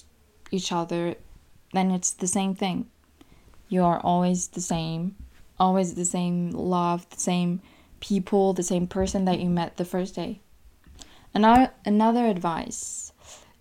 each 0.52 0.72
other 0.72 1.16
then 1.74 1.92
it's 1.92 2.12
the 2.12 2.28
same 2.28 2.56
thing. 2.56 2.88
You 3.68 3.84
are 3.84 4.00
always 4.00 4.48
the 4.48 4.62
same 4.62 5.16
always 5.60 5.96
the 5.96 6.06
same 6.06 6.52
love 6.52 7.10
the 7.10 7.20
same 7.20 7.62
people 8.00 8.54
the 8.54 8.64
same 8.64 8.88
person 8.88 9.26
that 9.26 9.40
you 9.40 9.50
met 9.50 9.78
the 9.78 9.86
first 9.86 10.16
day 10.16 10.40
another 11.34 11.72
another 11.86 12.26
advice 12.26 13.12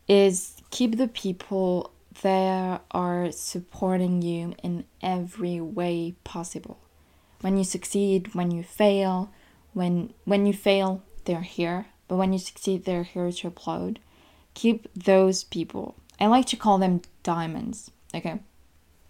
is 0.09 0.57
keep 0.71 0.97
the 0.97 1.09
people 1.09 1.93
that 2.23 2.83
are 2.91 3.31
supporting 3.33 4.23
you 4.23 4.55
in 4.63 4.85
every 5.03 5.61
way 5.61 6.15
possible 6.25 6.79
when 7.45 7.59
you 7.59 7.65
succeed, 7.65 8.35
when 8.35 8.51
you 8.51 8.63
fail, 8.63 9.31
when 9.75 10.15
when 10.25 10.47
you 10.47 10.55
fail, 10.55 11.03
they're 11.27 11.43
here. 11.43 11.89
But 12.09 12.17
when 12.17 12.33
you 12.33 12.39
succeed, 12.39 12.85
they're 12.87 13.03
here 13.03 13.31
to 13.31 13.49
applaud. 13.49 13.99
Keep 14.55 14.89
those 14.95 15.45
people. 15.45 15.95
I 16.19 16.27
like 16.27 16.47
to 16.47 16.57
call 16.57 16.79
them 16.79 17.03
diamonds. 17.23 17.91
Okay. 18.15 18.41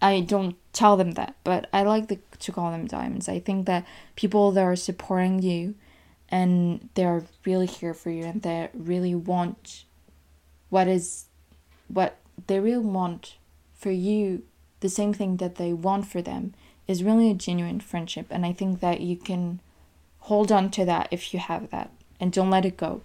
I 0.01 0.21
don't 0.21 0.55
tell 0.73 0.97
them 0.97 1.11
that, 1.11 1.35
but 1.43 1.69
I 1.73 1.83
like 1.83 2.07
the, 2.07 2.19
to 2.39 2.51
call 2.51 2.71
them 2.71 2.85
diamonds. 2.85 3.29
I 3.29 3.39
think 3.39 3.65
that 3.65 3.85
people 4.15 4.51
that 4.51 4.61
are 4.61 4.75
supporting 4.75 5.41
you 5.41 5.75
and 6.29 6.89
they're 6.95 7.23
really 7.45 7.67
here 7.67 7.93
for 7.93 8.09
you 8.09 8.23
and 8.25 8.41
they 8.41 8.69
really 8.73 9.15
want 9.15 9.85
what 10.69 10.87
is 10.87 11.25
what 11.87 12.17
they 12.47 12.59
really 12.59 12.85
want 12.85 13.35
for 13.75 13.91
you 13.91 14.43
the 14.79 14.89
same 14.89 15.13
thing 15.13 15.37
that 15.37 15.55
they 15.55 15.73
want 15.73 16.05
for 16.05 16.21
them 16.21 16.53
is 16.87 17.03
really 17.03 17.31
a 17.31 17.33
genuine 17.33 17.79
friendship. 17.79 18.27
And 18.29 18.45
I 18.45 18.53
think 18.53 18.79
that 18.79 19.01
you 19.01 19.15
can 19.15 19.59
hold 20.19 20.51
on 20.51 20.69
to 20.71 20.85
that 20.85 21.07
if 21.11 21.33
you 21.33 21.39
have 21.39 21.69
that 21.71 21.91
and 22.19 22.31
don't 22.31 22.49
let 22.49 22.65
it 22.65 22.77
go. 22.77 23.01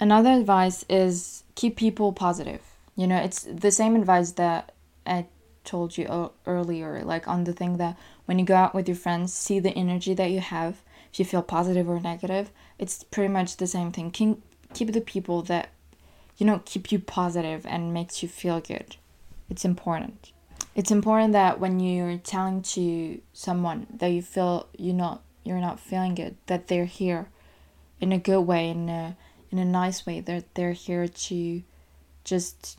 Another 0.00 0.30
advice 0.30 0.84
is 0.88 1.44
keep 1.54 1.76
people 1.76 2.12
positive. 2.12 2.60
You 2.96 3.06
know, 3.06 3.16
it's 3.16 3.42
the 3.42 3.70
same 3.70 3.94
advice 3.94 4.32
that 4.32 4.72
I 5.06 5.26
told 5.64 5.96
you 5.96 6.30
earlier, 6.46 7.02
like 7.04 7.28
on 7.28 7.44
the 7.44 7.52
thing 7.52 7.76
that 7.78 7.96
when 8.26 8.38
you 8.38 8.44
go 8.44 8.56
out 8.56 8.74
with 8.74 8.88
your 8.88 8.96
friends, 8.96 9.32
see 9.32 9.58
the 9.58 9.70
energy 9.70 10.14
that 10.14 10.30
you 10.30 10.40
have. 10.40 10.82
If 11.12 11.18
you 11.18 11.24
feel 11.24 11.42
positive 11.42 11.88
or 11.88 12.00
negative, 12.00 12.50
it's 12.78 13.04
pretty 13.04 13.32
much 13.32 13.56
the 13.56 13.66
same 13.66 13.92
thing. 13.92 14.10
Keep, 14.10 14.92
the 14.92 15.00
people 15.00 15.42
that, 15.42 15.68
you 16.38 16.46
know, 16.46 16.62
keep 16.64 16.90
you 16.90 16.98
positive 16.98 17.66
and 17.66 17.92
makes 17.92 18.22
you 18.22 18.28
feel 18.28 18.60
good. 18.60 18.96
It's 19.50 19.64
important 19.64 20.32
it's 20.74 20.90
important 20.90 21.32
that 21.32 21.60
when 21.60 21.80
you're 21.80 22.18
telling 22.18 22.62
to 22.62 23.20
someone 23.32 23.86
that 23.94 24.08
you 24.08 24.22
feel 24.22 24.66
you're 24.76 24.94
not 24.94 25.22
you're 25.44 25.60
not 25.60 25.80
feeling 25.80 26.14
good 26.14 26.36
that 26.46 26.68
they're 26.68 26.86
here 26.86 27.28
in 28.00 28.12
a 28.12 28.18
good 28.18 28.40
way 28.40 28.70
in 28.70 28.88
a 28.88 29.16
in 29.50 29.58
a 29.58 29.64
nice 29.64 30.06
way 30.06 30.20
that 30.20 30.54
they're, 30.54 30.70
they're 30.70 30.72
here 30.72 31.06
to 31.06 31.62
just 32.24 32.78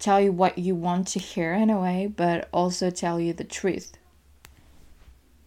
tell 0.00 0.20
you 0.20 0.32
what 0.32 0.58
you 0.58 0.74
want 0.74 1.06
to 1.06 1.18
hear 1.18 1.52
in 1.52 1.70
a 1.70 1.80
way 1.80 2.12
but 2.16 2.48
also 2.52 2.90
tell 2.90 3.20
you 3.20 3.32
the 3.32 3.44
truth 3.44 3.92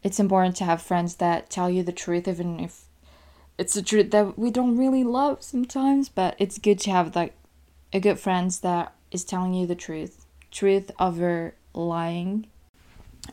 it's 0.03 0.19
important 0.19 0.55
to 0.55 0.63
have 0.63 0.81
friends 0.81 1.15
that 1.15 1.49
tell 1.49 1.69
you 1.69 1.83
the 1.83 1.91
truth 1.91 2.27
even 2.27 2.59
if 2.59 2.85
it's 3.57 3.75
a 3.75 3.83
truth 3.83 4.11
that 4.11 4.37
we 4.37 4.49
don't 4.49 4.77
really 4.77 5.03
love 5.03 5.43
sometimes 5.43 6.07
but 6.07 6.35
it's 6.39 6.57
good 6.57 6.79
to 6.79 6.91
have 6.91 7.15
like 7.15 7.33
a 7.91 7.99
good 7.99 8.19
friends 8.19 8.61
that 8.61 8.93
is 9.11 9.23
telling 9.23 9.53
you 9.53 9.67
the 9.67 9.75
truth 9.75 10.25
truth 10.53 10.91
over 10.99 11.55
lying. 11.73 12.45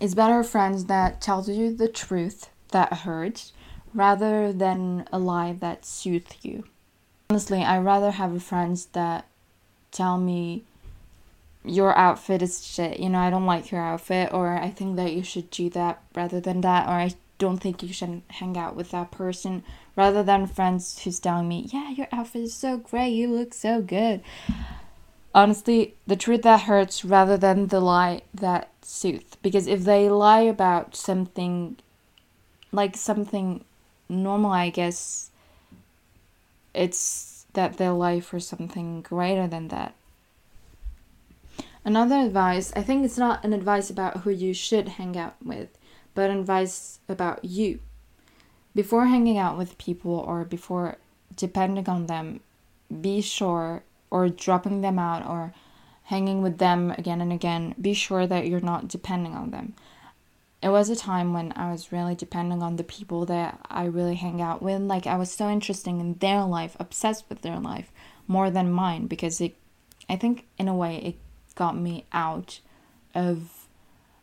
It's 0.01 0.15
better 0.15 0.43
friends 0.43 0.87
that 0.87 1.21
tells 1.21 1.49
you 1.49 1.75
the 1.75 1.89
truth 1.89 2.49
that 2.71 2.93
hurts 2.93 3.53
rather 3.93 4.53
than 4.53 5.07
a 5.13 5.19
lie 5.19 5.53
that 5.53 5.85
soothes 5.85 6.37
you. 6.43 6.65
Honestly, 7.29 7.63
I 7.63 7.79
rather 7.79 8.13
have 8.13 8.43
friends 8.43 8.87
that 8.87 9.27
tell 9.91 10.19
me 10.19 10.65
your 11.65 11.97
outfit 11.97 12.43
is 12.43 12.65
shit. 12.65 13.01
You 13.01 13.11
know, 13.11 13.19
I 13.19 13.31
don't 13.31 13.47
like 13.47 13.71
your 13.71 13.81
outfit, 13.81 14.33
or 14.33 14.57
I 14.57 14.71
think 14.71 14.97
that 14.97 15.13
you 15.13 15.23
should 15.23 15.51
do 15.51 15.71
that 15.71 16.03
rather 16.15 16.41
than 16.41 16.61
that, 16.63 16.89
or 16.89 16.93
I 16.93 17.15
don't 17.39 17.59
think 17.59 17.83
you 17.83 17.93
should 17.93 18.23
hang 18.29 18.57
out 18.59 18.77
with 18.77 18.91
that 18.91 19.11
person 19.11 19.63
rather 19.97 20.23
than 20.23 20.47
friends 20.47 21.03
who's 21.03 21.19
telling 21.19 21.49
me, 21.49 21.69
yeah, 21.73 21.91
your 21.91 22.09
outfit 22.13 22.43
is 22.43 22.55
so 22.55 22.77
great, 22.77 23.11
you 23.11 23.29
look 23.29 23.55
so 23.55 23.81
good 23.81 24.23
honestly 25.35 25.95
the 26.07 26.17
truth 26.17 26.43
that 26.43 26.63
hurts 26.63 27.05
rather 27.05 27.37
than 27.37 27.69
the 27.69 27.81
lie 27.81 28.21
that 28.35 28.69
soothes 28.83 29.37
because 29.43 29.67
if 29.67 29.85
they 29.85 30.09
lie 30.09 30.41
about 30.41 30.97
something 30.97 31.77
like 32.73 32.97
something 32.97 33.65
normal 34.09 34.51
i 34.51 34.69
guess 34.69 35.31
it's 36.75 37.47
that 37.53 37.77
they 37.77 37.89
lie 37.89 38.21
for 38.21 38.41
something 38.41 39.03
greater 39.03 39.47
than 39.47 39.69
that 39.69 39.95
another 41.85 42.17
advice 42.17 42.73
i 42.77 42.83
think 42.83 43.05
it's 43.05 43.19
not 43.19 43.45
an 43.45 43.53
advice 43.53 43.91
about 43.91 44.19
who 44.19 44.31
you 44.31 44.53
should 44.53 44.89
hang 44.89 45.17
out 45.17 45.35
with 45.45 45.69
but 46.15 46.31
advice 46.31 47.01
about 47.09 47.45
you 47.45 47.79
before 48.75 49.07
hanging 49.07 49.39
out 49.39 49.59
with 49.59 49.79
people 49.79 50.13
or 50.13 50.45
before 50.45 50.97
depending 51.37 51.89
on 51.89 52.07
them 52.07 52.41
be 53.01 53.21
sure 53.21 53.83
or 54.11 54.29
dropping 54.29 54.81
them 54.81 54.99
out 54.99 55.25
or 55.27 55.55
hanging 56.05 56.43
with 56.43 56.59
them 56.59 56.91
again 56.99 57.21
and 57.21 57.33
again, 57.33 57.73
be 57.81 57.95
sure 57.95 58.27
that 58.27 58.49
you're 58.49 58.61
not 58.61 58.89
depending 58.89 59.35
on 59.35 59.53
them. 59.53 59.75
It 60.61 60.69
was 60.69 60.91
a 60.91 60.97
time 60.97 61.33
when 61.33 61.53
I 61.55 61.71
was 61.71 61.93
really 61.93 62.17
depending 62.17 62.63
on 62.63 62.77
the 62.77 62.85
people 62.85 63.25
that 63.27 63.61
I 63.71 63.85
really 63.85 64.17
hang 64.17 64.43
out 64.43 64.61
with. 64.61 64.83
Like 64.83 65.07
I 65.07 65.17
was 65.17 65.31
so 65.31 65.49
interested 65.49 65.91
in 65.91 66.15
their 66.15 66.43
life, 66.43 66.77
obsessed 66.81 67.27
with 67.29 67.43
their 67.43 67.61
life 67.61 67.93
more 68.27 68.51
than 68.51 68.73
mine 68.73 69.07
because 69.07 69.41
it 69.41 69.55
I 70.09 70.17
think 70.17 70.47
in 70.59 70.67
a 70.67 70.75
way 70.75 70.97
it 70.97 71.17
got 71.61 71.77
me 71.77 72.07
out 72.11 72.61
of, 73.15 73.69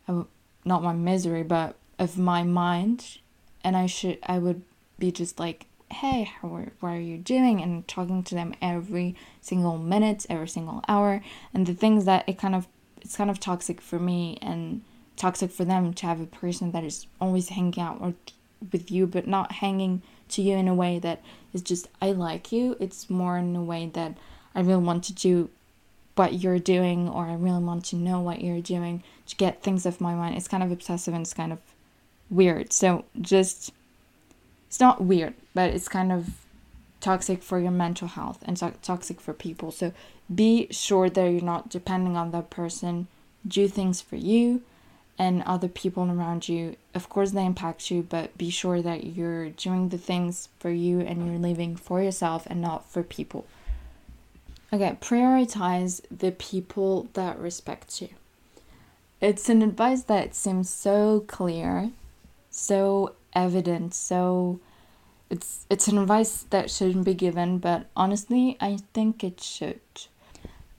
of 0.08 0.27
not 0.65 0.82
my 0.82 0.94
misery 0.94 1.44
but 1.44 1.75
of 2.00 2.17
my 2.17 2.41
mind 2.41 3.20
and 3.63 3.77
I 3.77 3.86
should 3.86 4.17
I 4.24 4.39
would 4.39 4.63
be 4.98 5.12
just 5.12 5.39
like 5.39 5.67
hey, 5.89 6.24
how 6.24 6.53
are, 6.53 6.72
what 6.79 6.89
are 6.89 7.00
you 7.00 7.17
doing? 7.17 7.62
And 7.62 7.88
talking 7.88 8.24
to 8.24 8.36
them 8.36 8.53
every 8.62 9.15
single 9.41 9.77
minute, 9.77 10.25
every 10.29 10.48
single 10.48 10.84
hour. 10.88 11.22
And 11.53 11.65
the 11.65 11.74
things 11.74 12.06
that 12.06 12.27
it 12.27 12.38
kind 12.38 12.56
of, 12.56 12.67
it's 13.01 13.15
kind 13.15 13.29
of 13.29 13.39
toxic 13.39 13.79
for 13.79 14.00
me 14.00 14.38
and 14.41 14.82
toxic 15.15 15.51
for 15.51 15.65
them 15.65 15.94
to 15.94 16.06
have 16.06 16.20
a 16.20 16.25
person 16.25 16.72
that 16.72 16.84
is 16.84 17.08
always 17.22 17.50
hanging 17.50 17.79
out 17.79 18.01
with 18.72 18.91
you, 18.91 19.08
but 19.08 19.27
not 19.27 19.53
hanging 19.53 20.01
to 20.29 20.41
you 20.41 20.58
in 20.58 20.67
a 20.67 20.75
way 20.75 21.00
that 21.00 21.22
is 21.53 21.62
just, 21.62 21.88
I 22.01 22.12
like 22.12 22.51
you. 22.51 22.75
It's 22.79 23.10
more 23.10 23.38
in 23.38 23.56
a 23.56 23.63
way 23.63 23.89
that 23.94 24.17
I 24.53 24.60
really 24.62 24.84
want 24.84 25.06
to 25.06 25.13
do 25.13 25.50
what 26.18 26.42
you're 26.42 26.60
doing 26.60 27.08
or 27.10 27.26
I 27.26 27.34
really 27.34 27.64
want 27.64 27.86
to 27.86 27.96
know 27.96 28.20
what 28.20 28.42
you're 28.42 28.62
doing 28.62 29.04
to 29.28 29.36
get 29.36 29.64
things 29.64 29.86
off 29.86 30.02
my 30.02 30.16
mind. 30.16 30.36
It's 30.36 30.48
kind 30.48 30.64
of 30.64 30.72
obsessive 30.72 31.14
and 31.14 31.22
it's 31.22 31.34
kind 31.34 31.52
of 31.52 31.60
weird. 32.30 32.74
So 32.74 33.06
just 33.20 33.72
it's 34.68 34.80
not 34.80 35.02
weird, 35.02 35.34
but 35.54 35.74
it's 35.74 35.88
kind 35.88 36.12
of 36.12 36.30
toxic 37.00 37.44
for 37.44 37.60
your 37.60 37.72
mental 37.72 38.08
health 38.08 38.40
and 38.46 38.58
to- 38.58 38.74
toxic 38.82 39.22
for 39.22 39.34
people. 39.34 39.72
So 39.72 39.94
be 40.34 40.68
sure 40.72 41.10
that 41.10 41.26
you're 41.26 41.42
not 41.42 41.70
depending 41.70 42.18
on 42.18 42.32
that 42.32 42.50
person. 42.50 43.08
Do 43.48 43.68
things 43.68 44.02
for 44.02 44.18
you 44.18 44.62
and 45.18 45.42
other 45.44 45.68
people 45.68 46.04
around 46.04 46.48
you. 46.48 46.76
Of 46.94 47.10
course, 47.10 47.32
they 47.32 47.46
impact 47.46 47.90
you, 47.90 48.04
but 48.04 48.38
be 48.38 48.50
sure 48.50 48.82
that 48.82 49.16
you're 49.16 49.50
doing 49.50 49.90
the 49.90 49.98
things 49.98 50.50
for 50.60 50.70
you 50.70 51.00
and 51.02 51.26
you're 51.26 51.40
living 51.40 51.76
for 51.76 52.02
yourself 52.02 52.46
and 52.48 52.62
not 52.62 52.90
for 52.90 53.04
people. 53.04 53.46
Okay, 54.72 54.98
prioritize 55.00 56.02
the 56.12 56.32
people 56.32 57.08
that 57.14 57.40
respect 57.40 58.02
you. 58.02 58.10
It's 59.22 59.48
an 59.48 59.62
advice 59.62 60.04
that 60.04 60.36
seems 60.36 60.70
so 60.70 61.22
clear, 61.22 61.92
so 62.50 63.16
evident, 63.34 63.94
so 63.94 64.60
it's 65.30 65.66
it's 65.70 65.88
an 65.88 65.98
advice 65.98 66.46
that 66.50 66.70
shouldn't 66.70 67.06
be 67.06 67.14
given, 67.14 67.60
but 67.60 67.86
honestly, 67.96 68.58
I 68.60 68.80
think 68.94 69.24
it 69.24 69.42
should. 69.42 69.80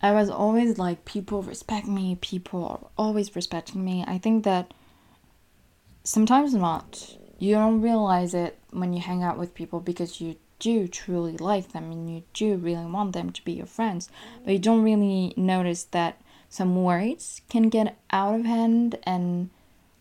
I 0.03 0.13
was 0.13 0.31
always 0.31 0.79
like 0.79 1.05
people 1.05 1.43
respect 1.43 1.87
me, 1.89 2.17
people 2.21 2.65
are 2.65 2.91
always 2.97 3.35
respecting 3.35 3.85
me. 3.85 4.05
I 4.07 4.19
think 4.19 4.45
that 4.45 4.73
sometimes 6.05 6.55
not. 6.55 7.17
You 7.39 7.55
don't 7.55 7.83
realize 7.83 8.35
it 8.35 8.59
when 8.71 8.93
you 8.93 9.01
hang 9.01 9.23
out 9.23 9.39
with 9.39 9.55
people 9.55 9.81
because 9.81 10.21
you 10.21 10.37
do 10.59 10.89
truly 10.89 11.37
like 11.37 11.73
them 11.73 11.91
and 11.91 12.11
you 12.11 12.23
do 12.35 12.57
really 12.57 12.87
want 12.87 13.13
them 13.13 13.31
to 13.31 13.45
be 13.45 13.53
your 13.53 13.67
friends, 13.67 14.09
but 14.45 14.53
you 14.53 14.59
don't 14.59 14.83
really 14.83 15.35
notice 15.37 15.85
that 15.85 16.21
some 16.49 16.83
words 16.83 17.43
can 17.49 17.69
get 17.69 17.97
out 18.11 18.35
of 18.35 18.45
hand 18.45 18.99
and 19.05 19.51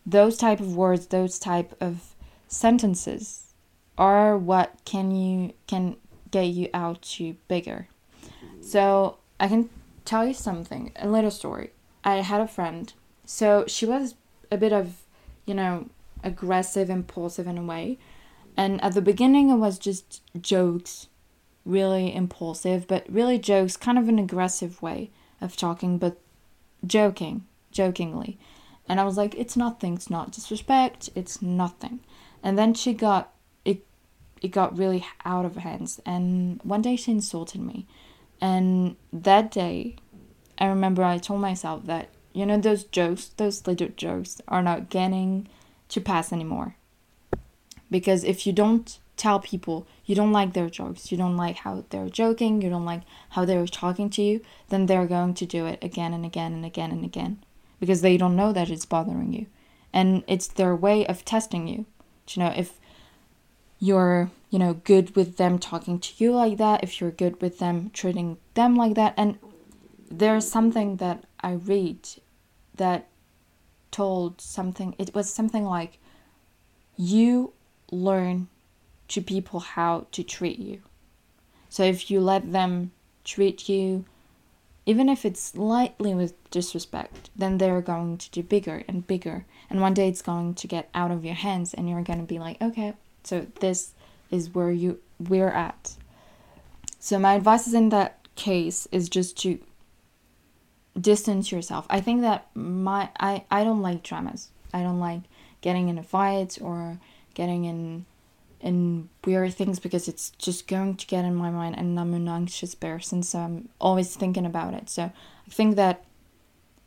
those 0.06 0.36
type 0.36 0.60
of 0.60 0.74
words, 0.74 1.06
those 1.06 1.38
type 1.38 1.74
of 1.80 2.14
sentences 2.46 3.52
are 3.98 4.36
what 4.38 4.72
can 4.84 5.10
you 5.10 5.52
can 5.66 5.96
get 6.30 6.44
you 6.44 6.68
out 6.72 7.02
to 7.02 7.36
bigger. 7.48 7.88
So 8.60 9.18
I 9.38 9.48
can 9.48 9.68
tell 10.04 10.26
you 10.26 10.34
something, 10.34 10.92
a 10.96 11.08
little 11.08 11.30
story. 11.30 11.70
I 12.04 12.16
had 12.16 12.40
a 12.40 12.48
friend, 12.48 12.92
so 13.24 13.64
she 13.66 13.84
was 13.84 14.14
a 14.50 14.56
bit 14.56 14.72
of, 14.72 15.02
you 15.44 15.54
know, 15.54 15.90
aggressive, 16.24 16.88
impulsive 16.88 17.46
in 17.46 17.58
a 17.58 17.62
way, 17.62 17.98
and 18.58 18.82
at 18.82 18.94
the 18.94 19.00
beginning, 19.00 19.50
it 19.50 19.56
was 19.56 19.78
just 19.78 20.20
jokes, 20.38 21.06
really 21.64 22.12
impulsive, 22.12 22.88
but 22.88 23.06
really 23.08 23.38
jokes, 23.38 23.76
kind 23.76 23.96
of 23.96 24.08
an 24.08 24.18
aggressive 24.18 24.82
way 24.82 25.12
of 25.40 25.56
talking, 25.56 25.96
but 25.96 26.18
joking, 26.84 27.46
jokingly. 27.70 28.36
And 28.88 28.98
I 28.98 29.04
was 29.04 29.16
like, 29.16 29.36
it's 29.36 29.56
nothing, 29.56 29.94
it's 29.94 30.10
not 30.10 30.32
disrespect, 30.32 31.08
it's 31.14 31.40
nothing. 31.40 32.00
And 32.42 32.58
then 32.58 32.74
she 32.74 32.94
got 32.94 33.32
it 33.64 33.86
it 34.42 34.48
got 34.48 34.76
really 34.76 35.06
out 35.24 35.44
of 35.44 35.56
hands 35.56 36.00
and 36.04 36.60
one 36.64 36.82
day 36.82 36.96
she 36.96 37.12
insulted 37.12 37.60
me. 37.60 37.86
And 38.40 38.96
that 39.12 39.52
day 39.52 39.96
I 40.58 40.66
remember 40.66 41.04
I 41.04 41.18
told 41.18 41.40
myself 41.40 41.86
that, 41.86 42.08
you 42.32 42.44
know, 42.44 42.58
those 42.58 42.82
jokes, 42.82 43.26
those 43.36 43.68
little 43.68 43.88
jokes 43.96 44.40
are 44.48 44.62
not 44.62 44.90
getting 44.90 45.46
to 45.90 46.00
pass 46.00 46.32
anymore 46.32 46.74
because 47.90 48.24
if 48.24 48.46
you 48.46 48.52
don't 48.52 48.98
tell 49.16 49.40
people 49.40 49.86
you 50.04 50.14
don't 50.14 50.32
like 50.32 50.52
their 50.52 50.70
jokes, 50.70 51.10
you 51.10 51.18
don't 51.18 51.36
like 51.36 51.56
how 51.56 51.84
they're 51.90 52.08
joking, 52.08 52.62
you 52.62 52.70
don't 52.70 52.84
like 52.84 53.02
how 53.30 53.44
they're 53.44 53.66
talking 53.66 54.08
to 54.10 54.22
you, 54.22 54.40
then 54.68 54.86
they're 54.86 55.06
going 55.06 55.34
to 55.34 55.46
do 55.46 55.66
it 55.66 55.82
again 55.82 56.14
and 56.14 56.24
again 56.24 56.52
and 56.52 56.64
again 56.64 56.90
and 56.90 57.04
again 57.04 57.42
because 57.80 58.00
they 58.00 58.16
don't 58.16 58.36
know 58.36 58.52
that 58.52 58.70
it's 58.70 58.86
bothering 58.86 59.32
you. 59.32 59.46
And 59.92 60.22
it's 60.26 60.46
their 60.46 60.74
way 60.76 61.06
of 61.06 61.24
testing 61.24 61.66
you. 61.66 61.86
You 62.28 62.42
know, 62.42 62.52
if 62.54 62.78
you're, 63.78 64.30
you 64.50 64.58
know, 64.58 64.74
good 64.74 65.16
with 65.16 65.36
them 65.36 65.58
talking 65.58 65.98
to 65.98 66.12
you 66.18 66.32
like 66.32 66.58
that, 66.58 66.82
if 66.82 67.00
you're 67.00 67.10
good 67.10 67.40
with 67.40 67.58
them 67.58 67.90
treating 67.92 68.38
them 68.54 68.76
like 68.76 68.94
that. 68.94 69.14
And 69.16 69.38
there's 70.10 70.50
something 70.50 70.96
that 70.96 71.24
I 71.40 71.52
read 71.52 72.08
that 72.76 73.08
told 73.90 74.40
something, 74.40 74.94
it 74.98 75.14
was 75.14 75.32
something 75.32 75.64
like, 75.64 75.98
you 76.96 77.52
learn 77.90 78.48
to 79.08 79.20
people 79.20 79.60
how 79.60 80.06
to 80.12 80.22
treat 80.22 80.58
you. 80.58 80.82
So 81.68 81.82
if 81.82 82.10
you 82.10 82.20
let 82.20 82.52
them 82.52 82.92
treat 83.24 83.68
you, 83.68 84.04
even 84.86 85.08
if 85.08 85.24
it's 85.24 85.40
slightly 85.40 86.14
with 86.14 86.32
disrespect, 86.50 87.30
then 87.36 87.58
they're 87.58 87.82
going 87.82 88.16
to 88.18 88.30
do 88.30 88.42
bigger 88.42 88.84
and 88.88 89.06
bigger. 89.06 89.44
And 89.68 89.80
one 89.80 89.94
day 89.94 90.08
it's 90.08 90.22
going 90.22 90.54
to 90.54 90.66
get 90.66 90.88
out 90.94 91.10
of 91.10 91.24
your 91.24 91.34
hands 91.34 91.74
and 91.74 91.88
you're 91.88 92.02
going 92.02 92.20
to 92.20 92.24
be 92.24 92.38
like, 92.38 92.60
okay, 92.62 92.94
so 93.22 93.46
this 93.60 93.92
is 94.30 94.54
where 94.54 94.70
you 94.70 95.00
we're 95.18 95.50
at. 95.50 95.96
So 96.98 97.18
my 97.18 97.34
advice 97.34 97.66
is 97.66 97.74
in 97.74 97.90
that 97.90 98.26
case 98.34 98.88
is 98.92 99.08
just 99.08 99.36
to 99.38 99.58
distance 100.98 101.52
yourself. 101.52 101.86
I 101.90 102.00
think 102.00 102.22
that 102.22 102.48
my 102.54 103.10
I 103.20 103.44
I 103.50 103.64
don't 103.64 103.82
like 103.82 104.02
dramas. 104.02 104.48
I 104.72 104.82
don't 104.82 105.00
like 105.00 105.20
getting 105.60 105.88
in 105.88 105.98
a 105.98 106.02
fight 106.02 106.58
or 106.60 106.98
getting 107.38 107.64
in 107.64 108.04
in 108.60 109.08
weird 109.24 109.54
things 109.54 109.78
because 109.78 110.08
it's 110.08 110.30
just 110.30 110.66
going 110.66 110.96
to 110.96 111.06
get 111.06 111.24
in 111.24 111.32
my 111.32 111.48
mind 111.48 111.78
and 111.78 111.98
I'm 111.98 112.12
an 112.12 112.26
anxious 112.26 112.74
person 112.74 113.22
so 113.22 113.38
I'm 113.38 113.68
always 113.80 114.16
thinking 114.16 114.44
about 114.44 114.74
it. 114.74 114.90
So 114.90 115.04
I 115.04 115.50
think 115.50 115.76
that 115.76 116.04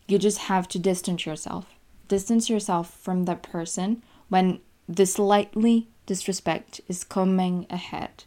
you 0.09 0.19
just 0.19 0.39
have 0.51 0.67
to 0.67 0.79
distance 0.79 1.25
yourself. 1.25 1.65
Distance 2.09 2.49
yourself 2.49 2.93
from 2.99 3.23
that 3.23 3.41
person 3.41 4.03
when 4.27 4.59
the 4.89 5.05
slightly 5.05 5.87
disrespect 6.05 6.81
is 6.89 7.05
coming 7.05 7.65
ahead. 7.69 8.25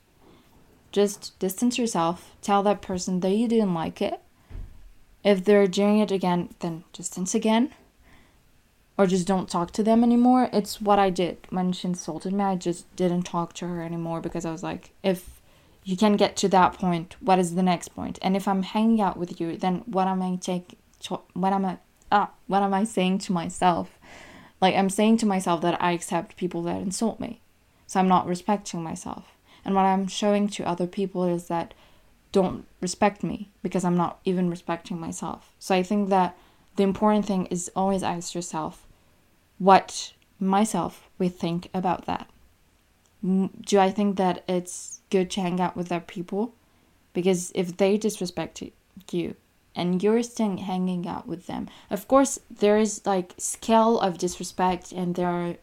Just 0.91 1.39
distance 1.39 1.77
yourself, 1.77 2.35
tell 2.41 2.63
that 2.63 2.81
person 2.81 3.21
that 3.21 3.37
you 3.37 3.47
didn't 3.47 3.75
like 3.75 4.01
it. 4.01 4.21
If 5.23 5.45
they're 5.45 5.67
doing 5.67 5.99
it 5.99 6.11
again, 6.11 6.55
then 6.61 6.85
distance 6.95 7.35
again 7.35 7.73
or 8.97 9.07
just 9.07 9.27
don't 9.27 9.49
talk 9.49 9.73
to 9.73 9.83
them 9.83 10.05
anymore. 10.05 10.49
It's 10.53 10.81
what 10.81 10.99
I 10.99 11.11
did 11.11 11.39
when 11.51 11.73
she 11.73 11.89
insulted 11.89 12.33
me. 12.33 12.45
I 12.45 12.57
just 12.57 12.95
didn't 12.97 13.25
talk 13.25 13.53
to 13.55 13.67
her 13.69 13.83
anymore 13.83 14.21
because 14.21 14.45
I 14.45 14.53
was 14.53 14.63
like, 14.63 14.91
if 15.03 15.41
you 15.83 15.97
can 15.97 16.17
get 16.17 16.37
to 16.37 16.49
that 16.49 16.75
point, 16.75 17.17
what 17.21 17.39
is 17.39 17.55
the 17.55 17.63
next 17.63 17.89
point? 17.89 18.19
And 18.23 18.37
if 18.37 18.47
I'm 18.49 18.63
hanging 18.63 19.01
out 19.01 19.17
with 19.17 19.41
you, 19.41 19.57
then 19.57 19.83
what 19.87 20.09
am 20.09 20.23
I 20.23 20.37
take? 20.37 20.79
What 21.09 21.53
am 21.53 21.65
I? 21.65 21.79
Ah, 22.13 22.31
what 22.47 22.63
am 22.63 22.73
I 22.73 22.85
saying 22.85 23.19
to 23.19 23.33
myself? 23.33 23.99
Like 24.61 24.75
I'm 24.75 24.89
saying 24.89 25.19
to 25.19 25.27
myself 25.27 25.61
that 25.63 25.83
I 25.83 25.93
accept 25.93 26.37
people 26.37 26.63
that 26.63 26.81
insult 26.81 27.21
me, 27.21 27.41
so 27.87 28.01
I'm 28.01 28.09
not 28.09 28.27
respecting 28.27 28.83
myself. 28.83 29.25
And 29.65 29.75
what 29.75 29.83
I'm 29.83 30.07
showing 30.07 30.49
to 30.49 30.69
other 30.69 30.87
people 30.87 31.25
is 31.25 31.49
that 31.49 31.75
don't 32.33 32.67
respect 32.81 33.23
me 33.23 33.51
because 33.63 33.85
I'm 33.85 33.97
not 33.97 34.21
even 34.25 34.51
respecting 34.51 34.99
myself. 34.99 35.53
So 35.59 35.75
I 35.75 35.83
think 35.83 36.09
that 36.09 36.37
the 36.77 36.83
important 36.83 37.27
thing 37.27 37.47
is 37.47 37.71
always 37.75 38.03
ask 38.03 38.35
yourself 38.35 38.87
what 39.59 40.13
myself 40.39 41.09
we 41.19 41.29
think 41.29 41.69
about 41.73 42.07
that. 42.07 42.29
Do 43.23 43.79
I 43.79 43.91
think 43.91 44.17
that 44.17 44.45
it's 44.49 45.01
good 45.11 45.31
to 45.33 45.41
hang 45.41 45.61
out 45.61 45.77
with 45.77 45.91
other 45.91 46.05
people? 46.05 46.55
Because 47.13 47.53
if 47.55 47.77
they 47.77 47.97
disrespect 47.97 48.63
you 49.13 49.37
and 49.75 50.03
you're 50.03 50.23
still 50.23 50.57
hanging 50.57 51.07
out 51.09 51.27
with 51.27 51.47
them, 51.47 51.69
of 51.91 52.07
course 52.09 52.39
there 52.51 52.79
is 52.79 53.07
like 53.07 53.35
scale 53.39 53.99
of 54.01 54.19
disrespect 54.19 54.93
and 54.93 55.15
there 55.15 55.29
are, 55.29 55.55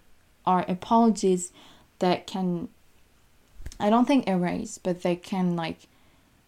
are 0.45 0.65
apologies 0.67 1.52
that 2.00 2.26
can 2.26 2.69
I 3.80 3.89
don't 3.89 4.06
think 4.06 4.28
erase, 4.28 4.78
but 4.78 5.02
they 5.02 5.15
can 5.15 5.56
like 5.56 5.88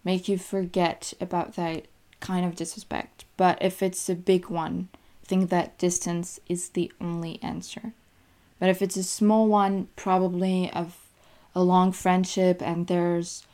make 0.04 0.28
you 0.28 0.38
forget 0.38 1.14
about 1.20 1.56
that 1.56 1.88
kind 2.24 2.46
of 2.46 2.56
disrespect. 2.56 3.26
But 3.38 3.62
if 3.62 3.84
it's 3.84 4.10
a 4.10 4.16
big 4.16 4.50
one, 4.50 4.88
I 5.24 5.28
think 5.28 5.50
that 5.50 5.78
distance 5.78 6.40
is 6.48 6.70
the 6.70 6.92
only 7.00 7.38
answer. 7.44 7.94
But 8.60 8.70
if 8.70 8.82
it's 8.82 8.96
a 8.96 9.04
small 9.04 9.48
one, 9.48 9.90
probably 9.98 10.72
of 10.72 10.98
a 11.54 11.62
long 11.62 11.92
friendship 11.92 12.62
and 12.62 12.88
there's 12.88 13.46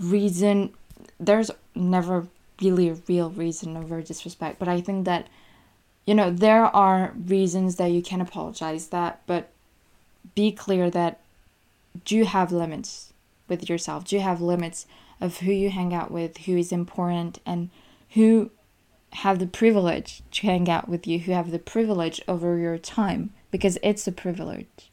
reason, 0.00 0.72
there's 1.20 1.50
never 1.74 2.26
really 2.62 2.88
a 2.88 2.94
real 3.06 3.30
reason 3.30 3.76
over 3.76 4.00
disrespect. 4.00 4.58
But 4.58 4.68
I 4.68 4.80
think 4.80 5.04
that, 5.04 5.28
you 6.06 6.14
know, 6.14 6.30
there 6.30 6.64
are 6.64 7.12
reasons 7.26 7.76
that 7.76 7.92
you 7.92 8.02
can 8.02 8.22
apologize 8.22 8.88
that, 8.88 9.20
but 9.26 9.50
be 10.34 10.50
clear 10.50 10.90
that 10.90 11.20
do 12.06 12.16
you 12.16 12.24
have 12.24 12.52
limits 12.52 13.12
with 13.48 13.68
yourself? 13.68 14.04
Do 14.04 14.16
you 14.16 14.22
have 14.22 14.40
limits 14.40 14.86
of 15.20 15.38
who 15.38 15.52
you 15.52 15.68
hang 15.68 15.92
out 15.92 16.10
with, 16.10 16.38
who 16.38 16.56
is 16.56 16.72
important, 16.72 17.40
and 17.44 17.70
who 18.10 18.50
have 19.12 19.38
the 19.38 19.46
privilege 19.46 20.22
to 20.30 20.46
hang 20.46 20.68
out 20.68 20.88
with 20.88 21.06
you, 21.06 21.18
who 21.20 21.32
have 21.32 21.50
the 21.50 21.58
privilege 21.58 22.20
over 22.28 22.58
your 22.58 22.78
time, 22.78 23.30
because 23.50 23.78
it's 23.82 24.06
a 24.06 24.12
privilege. 24.12 24.90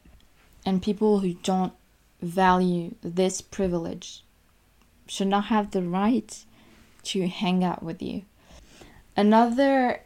And 0.65 0.81
people 0.81 1.19
who 1.19 1.33
don't 1.35 1.73
value 2.21 2.95
this 3.01 3.41
privilege 3.41 4.23
should 5.07 5.27
not 5.27 5.45
have 5.45 5.71
the 5.71 5.81
right 5.81 6.43
to 7.03 7.27
hang 7.27 7.63
out 7.63 7.83
with 7.83 8.01
you. 8.01 8.23
Another 9.15 10.01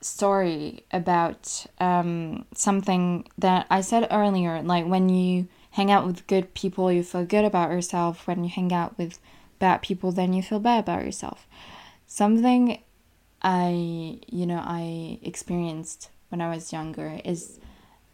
story 0.00 0.84
about 0.92 1.66
um, 1.78 2.44
something 2.54 3.26
that 3.38 3.66
I 3.70 3.80
said 3.80 4.06
earlier, 4.10 4.62
like 4.62 4.86
when 4.86 5.08
you 5.08 5.48
hang 5.72 5.90
out 5.90 6.06
with 6.06 6.26
good 6.26 6.54
people, 6.54 6.92
you 6.92 7.02
feel 7.02 7.24
good 7.24 7.44
about 7.44 7.70
yourself. 7.70 8.26
When 8.26 8.44
you 8.44 8.50
hang 8.50 8.72
out 8.72 8.96
with 8.98 9.18
bad 9.58 9.82
people, 9.82 10.12
then 10.12 10.32
you 10.32 10.42
feel 10.42 10.60
bad 10.60 10.80
about 10.80 11.04
yourself. 11.04 11.46
Something 12.12 12.82
I, 13.40 14.20
you 14.28 14.44
know, 14.44 14.62
I 14.62 15.18
experienced 15.22 16.10
when 16.28 16.42
I 16.42 16.50
was 16.54 16.70
younger 16.70 17.18
is 17.24 17.58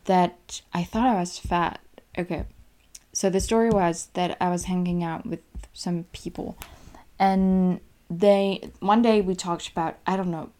that 0.05 0.63
I 0.73 0.85
thought 0.85 1.09
I 1.09 1.19
was 1.19 1.37
fat. 1.37 1.81
Okay. 2.17 2.45
So 3.13 3.29
the 3.29 3.41
story 3.41 3.71
was 3.71 4.07
that 4.13 4.37
I 4.41 4.51
was 4.51 4.67
hanging 4.67 5.03
out 5.03 5.27
with 5.27 5.41
some 5.73 6.05
people 6.13 6.57
and 7.19 7.81
they 8.09 8.71
one 8.79 9.03
day 9.03 9.21
we 9.21 9.35
talked 9.35 9.67
about 9.67 9.99
I 10.07 10.17
don't 10.17 10.31
know 10.31 10.51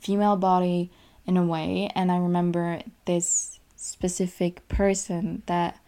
female 0.00 0.36
body 0.36 0.90
in 1.26 1.36
a 1.36 1.44
way 1.44 1.90
and 1.94 2.10
I 2.10 2.16
remember 2.16 2.80
this 3.04 3.60
specific 3.76 4.66
person 4.68 5.42
that 5.44 5.78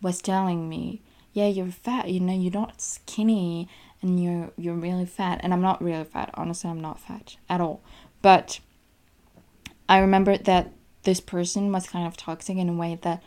was 0.00 0.22
telling 0.22 0.70
me, 0.70 1.02
"Yeah, 1.34 1.48
you're 1.48 1.66
fat. 1.66 2.08
You 2.08 2.20
know, 2.20 2.32
you're 2.32 2.50
not 2.50 2.80
skinny 2.80 3.68
and 4.02 4.22
you're 4.22 4.50
you're 4.56 4.74
really 4.74 5.06
fat." 5.06 5.40
And 5.42 5.52
I'm 5.52 5.62
not 5.62 5.82
really 5.82 6.04
fat. 6.04 6.30
Honestly, 6.34 6.70
I'm 6.70 6.80
not 6.80 7.00
fat 7.00 7.36
at 7.48 7.60
all. 7.60 7.80
But 8.22 8.60
I 9.88 9.98
remember 9.98 10.36
that 10.36 10.72
this 11.02 11.20
person 11.20 11.72
was 11.72 11.88
kind 11.88 12.06
of 12.06 12.16
toxic 12.16 12.56
in 12.56 12.68
a 12.68 12.72
way 12.72 12.98
that 13.02 13.22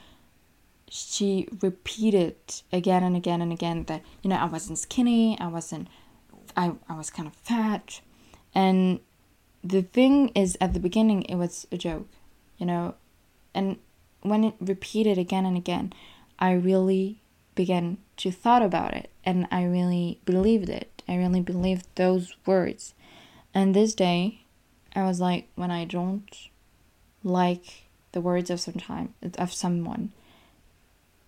she 0.89 1.47
repeated 1.62 2.36
again 2.71 3.03
and 3.03 3.15
again 3.15 3.41
and 3.41 3.51
again 3.51 3.83
that 3.86 4.03
you 4.21 4.29
know 4.29 4.36
I 4.36 4.45
wasn't 4.45 4.77
skinny, 4.77 5.38
I 5.39 5.47
wasn't 5.47 5.88
I 6.55 6.73
I 6.88 6.95
was 6.95 7.09
kind 7.09 7.27
of 7.27 7.36
fat. 7.36 8.01
And 8.53 8.99
the 9.63 9.81
thing 9.81 10.29
is 10.36 10.55
at 10.62 10.73
the 10.73 10.79
beginning 10.79 11.23
it 11.23 11.36
was 11.36 11.65
a 11.71 11.77
joke, 11.77 12.09
you 12.57 12.65
know. 12.65 12.95
And 13.55 13.77
when 14.21 14.43
it 14.43 14.55
repeated 14.59 15.17
again 15.17 15.45
and 15.45 15.57
again, 15.57 15.93
I 16.38 16.51
really 16.51 17.22
began 17.55 17.97
to 18.17 18.31
thought 18.31 18.61
about 18.61 18.93
it 18.93 19.09
and 19.25 19.47
I 19.51 19.63
really 19.63 20.19
believed 20.25 20.69
it. 20.69 21.01
I 21.07 21.15
really 21.15 21.41
believed 21.41 21.87
those 21.95 22.35
words. 22.45 22.93
And 23.53 23.75
this 23.75 23.93
day 23.93 24.41
I 24.95 25.03
was 25.03 25.19
like 25.19 25.47
when 25.55 25.71
I 25.71 25.85
don't 25.85 26.49
like 27.23 27.85
the 28.11 28.21
words 28.21 28.49
of 28.49 28.59
some 28.59 28.75
time 28.75 29.13
of 29.37 29.53
someone 29.53 30.11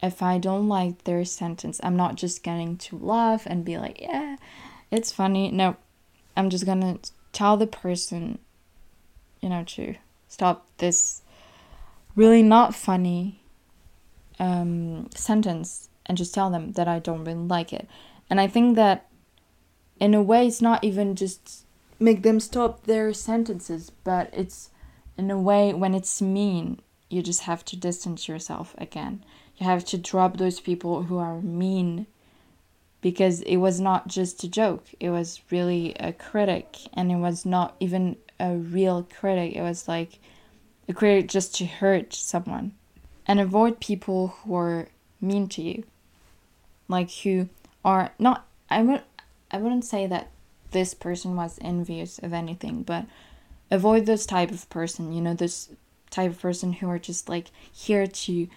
if 0.05 0.21
I 0.21 0.37
don't 0.37 0.67
like 0.67 1.03
their 1.03 1.25
sentence, 1.25 1.79
I'm 1.83 1.95
not 1.95 2.15
just 2.15 2.43
getting 2.43 2.77
to 2.77 2.97
laugh 2.97 3.45
and 3.45 3.65
be 3.65 3.77
like, 3.77 4.01
yeah, 4.01 4.37
it's 4.91 5.11
funny. 5.11 5.51
No, 5.51 5.77
I'm 6.37 6.49
just 6.49 6.65
gonna 6.65 6.99
tell 7.33 7.57
the 7.57 7.67
person, 7.67 8.39
you 9.41 9.49
know, 9.49 9.63
to 9.63 9.95
stop 10.27 10.67
this 10.77 11.21
really 12.15 12.43
not 12.43 12.75
funny 12.75 13.39
um, 14.39 15.09
sentence 15.15 15.89
and 16.05 16.17
just 16.17 16.33
tell 16.33 16.49
them 16.49 16.73
that 16.73 16.87
I 16.87 16.99
don't 16.99 17.23
really 17.23 17.39
like 17.39 17.73
it. 17.73 17.87
And 18.29 18.39
I 18.39 18.47
think 18.47 18.75
that 18.75 19.07
in 19.99 20.13
a 20.13 20.21
way, 20.21 20.47
it's 20.47 20.61
not 20.61 20.83
even 20.83 21.15
just 21.15 21.65
make 21.99 22.23
them 22.23 22.39
stop 22.39 22.83
their 22.83 23.13
sentences, 23.13 23.91
but 24.03 24.29
it's 24.33 24.69
in 25.17 25.31
a 25.31 25.39
way 25.39 25.73
when 25.73 25.93
it's 25.93 26.21
mean, 26.21 26.79
you 27.09 27.21
just 27.21 27.41
have 27.41 27.63
to 27.65 27.77
distance 27.77 28.27
yourself 28.27 28.75
again. 28.77 29.23
You 29.57 29.65
have 29.65 29.85
to 29.85 29.97
drop 29.97 30.37
those 30.37 30.59
people 30.59 31.03
who 31.03 31.17
are 31.17 31.41
mean 31.41 32.07
because 32.99 33.41
it 33.41 33.57
was 33.57 33.79
not 33.79 34.07
just 34.07 34.43
a 34.43 34.49
joke. 34.49 34.87
It 34.99 35.11
was 35.11 35.41
really 35.49 35.93
a 35.99 36.11
critic 36.11 36.77
and 36.93 37.11
it 37.11 37.17
was 37.17 37.45
not 37.45 37.75
even 37.79 38.17
a 38.39 38.55
real 38.55 39.07
critic. 39.17 39.55
It 39.55 39.61
was 39.61 39.87
like 39.87 40.19
a 40.89 40.93
critic 40.93 41.29
just 41.29 41.55
to 41.55 41.65
hurt 41.65 42.13
someone. 42.13 42.73
And 43.27 43.39
avoid 43.39 43.79
people 43.79 44.27
who 44.27 44.55
are 44.55 44.89
mean 45.21 45.47
to 45.49 45.61
you 45.61 45.83
like 46.87 47.11
who 47.11 47.49
are 47.83 48.11
not 48.19 48.45
i 48.69 48.81
would 48.81 49.01
i 49.51 49.57
wouldn't 49.57 49.85
say 49.85 50.07
that 50.07 50.29
this 50.71 50.93
person 50.93 51.35
was 51.35 51.57
envious 51.61 52.17
of 52.19 52.33
anything 52.33 52.83
but 52.83 53.05
avoid 53.71 54.05
this 54.05 54.25
type 54.25 54.51
of 54.51 54.69
person 54.69 55.13
you 55.13 55.21
know 55.21 55.33
this 55.33 55.69
type 56.09 56.31
of 56.31 56.39
person 56.39 56.73
who 56.73 56.89
are 56.89 56.99
just 56.99 57.27
like 57.29 57.47
here 57.71 58.07
to 58.07 58.47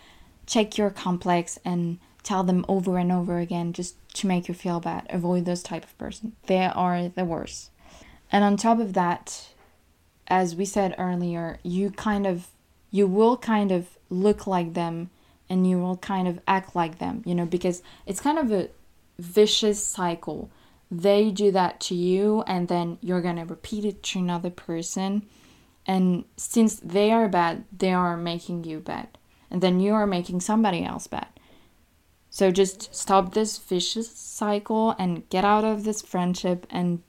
check 0.46 0.78
your 0.78 0.90
complex 0.90 1.58
and 1.64 1.98
tell 2.22 2.42
them 2.42 2.64
over 2.68 2.98
and 2.98 3.12
over 3.12 3.38
again 3.38 3.72
just 3.72 3.96
to 4.14 4.26
make 4.26 4.48
you 4.48 4.54
feel 4.54 4.80
bad. 4.80 5.06
Avoid 5.10 5.44
those 5.44 5.62
type 5.62 5.84
of 5.84 5.96
person. 5.98 6.32
They 6.46 6.64
are 6.64 7.08
the 7.08 7.24
worst. 7.24 7.70
And 8.30 8.44
on 8.44 8.56
top 8.56 8.80
of 8.80 8.94
that, 8.94 9.48
as 10.26 10.54
we 10.54 10.64
said 10.64 10.94
earlier, 10.98 11.58
you 11.62 11.90
kind 11.90 12.26
of 12.26 12.48
you 12.90 13.06
will 13.06 13.36
kind 13.36 13.70
of 13.70 13.98
look 14.10 14.46
like 14.46 14.74
them 14.74 15.10
and 15.50 15.68
you 15.68 15.78
will 15.78 15.96
kind 15.96 16.28
of 16.28 16.40
act 16.46 16.76
like 16.76 16.98
them, 16.98 17.22
you 17.24 17.34
know, 17.34 17.46
because 17.46 17.82
it's 18.06 18.20
kind 18.20 18.38
of 18.38 18.52
a 18.52 18.68
vicious 19.18 19.82
cycle. 19.82 20.50
They 20.90 21.30
do 21.30 21.50
that 21.52 21.80
to 21.80 21.94
you 21.94 22.42
and 22.46 22.68
then 22.68 22.98
you're 23.00 23.22
to 23.22 23.44
repeat 23.44 23.84
it 23.84 24.02
to 24.04 24.18
another 24.18 24.50
person. 24.50 25.26
And 25.86 26.24
since 26.36 26.76
they 26.76 27.10
are 27.10 27.28
bad, 27.28 27.64
they 27.76 27.92
are 27.92 28.16
making 28.16 28.64
you 28.64 28.80
bad 28.80 29.08
and 29.50 29.62
then 29.62 29.80
you 29.80 29.94
are 29.94 30.06
making 30.06 30.40
somebody 30.40 30.84
else 30.84 31.06
bad. 31.06 31.28
So 32.30 32.50
just 32.50 32.94
stop 32.94 33.32
this 33.32 33.58
vicious 33.58 34.10
cycle 34.10 34.94
and 34.98 35.28
get 35.30 35.44
out 35.44 35.64
of 35.64 35.84
this 35.84 36.02
friendship 36.02 36.66
and 36.70 37.02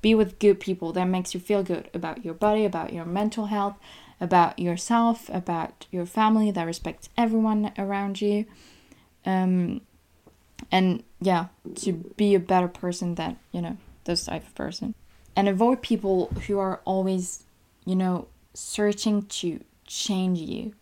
be 0.00 0.14
with 0.14 0.38
good 0.38 0.58
people 0.58 0.92
that 0.92 1.04
makes 1.04 1.34
you 1.34 1.40
feel 1.40 1.62
good 1.62 1.88
about 1.94 2.24
your 2.24 2.34
body, 2.34 2.64
about 2.64 2.92
your 2.92 3.04
mental 3.04 3.46
health, 3.46 3.76
about 4.22 4.58
yourself, 4.58 5.28
about 5.30 5.86
your 5.90 6.06
family 6.06 6.52
that 6.52 6.64
respects 6.64 7.08
everyone 7.18 7.72
around 7.76 8.20
you. 8.20 8.46
Um, 9.26 9.80
and 10.70 11.02
yeah, 11.20 11.46
to 11.76 11.92
be 11.92 12.34
a 12.34 12.40
better 12.40 12.68
person 12.68 13.16
than, 13.16 13.36
you 13.50 13.60
know, 13.60 13.76
those 14.04 14.24
type 14.24 14.46
of 14.46 14.54
person. 14.54 14.94
And 15.34 15.48
avoid 15.48 15.82
people 15.82 16.28
who 16.46 16.60
are 16.60 16.80
always, 16.84 17.42
you 17.84 17.96
know, 17.96 18.28
searching 18.54 19.22
to 19.22 19.60
change 19.86 20.38
you 20.38 20.72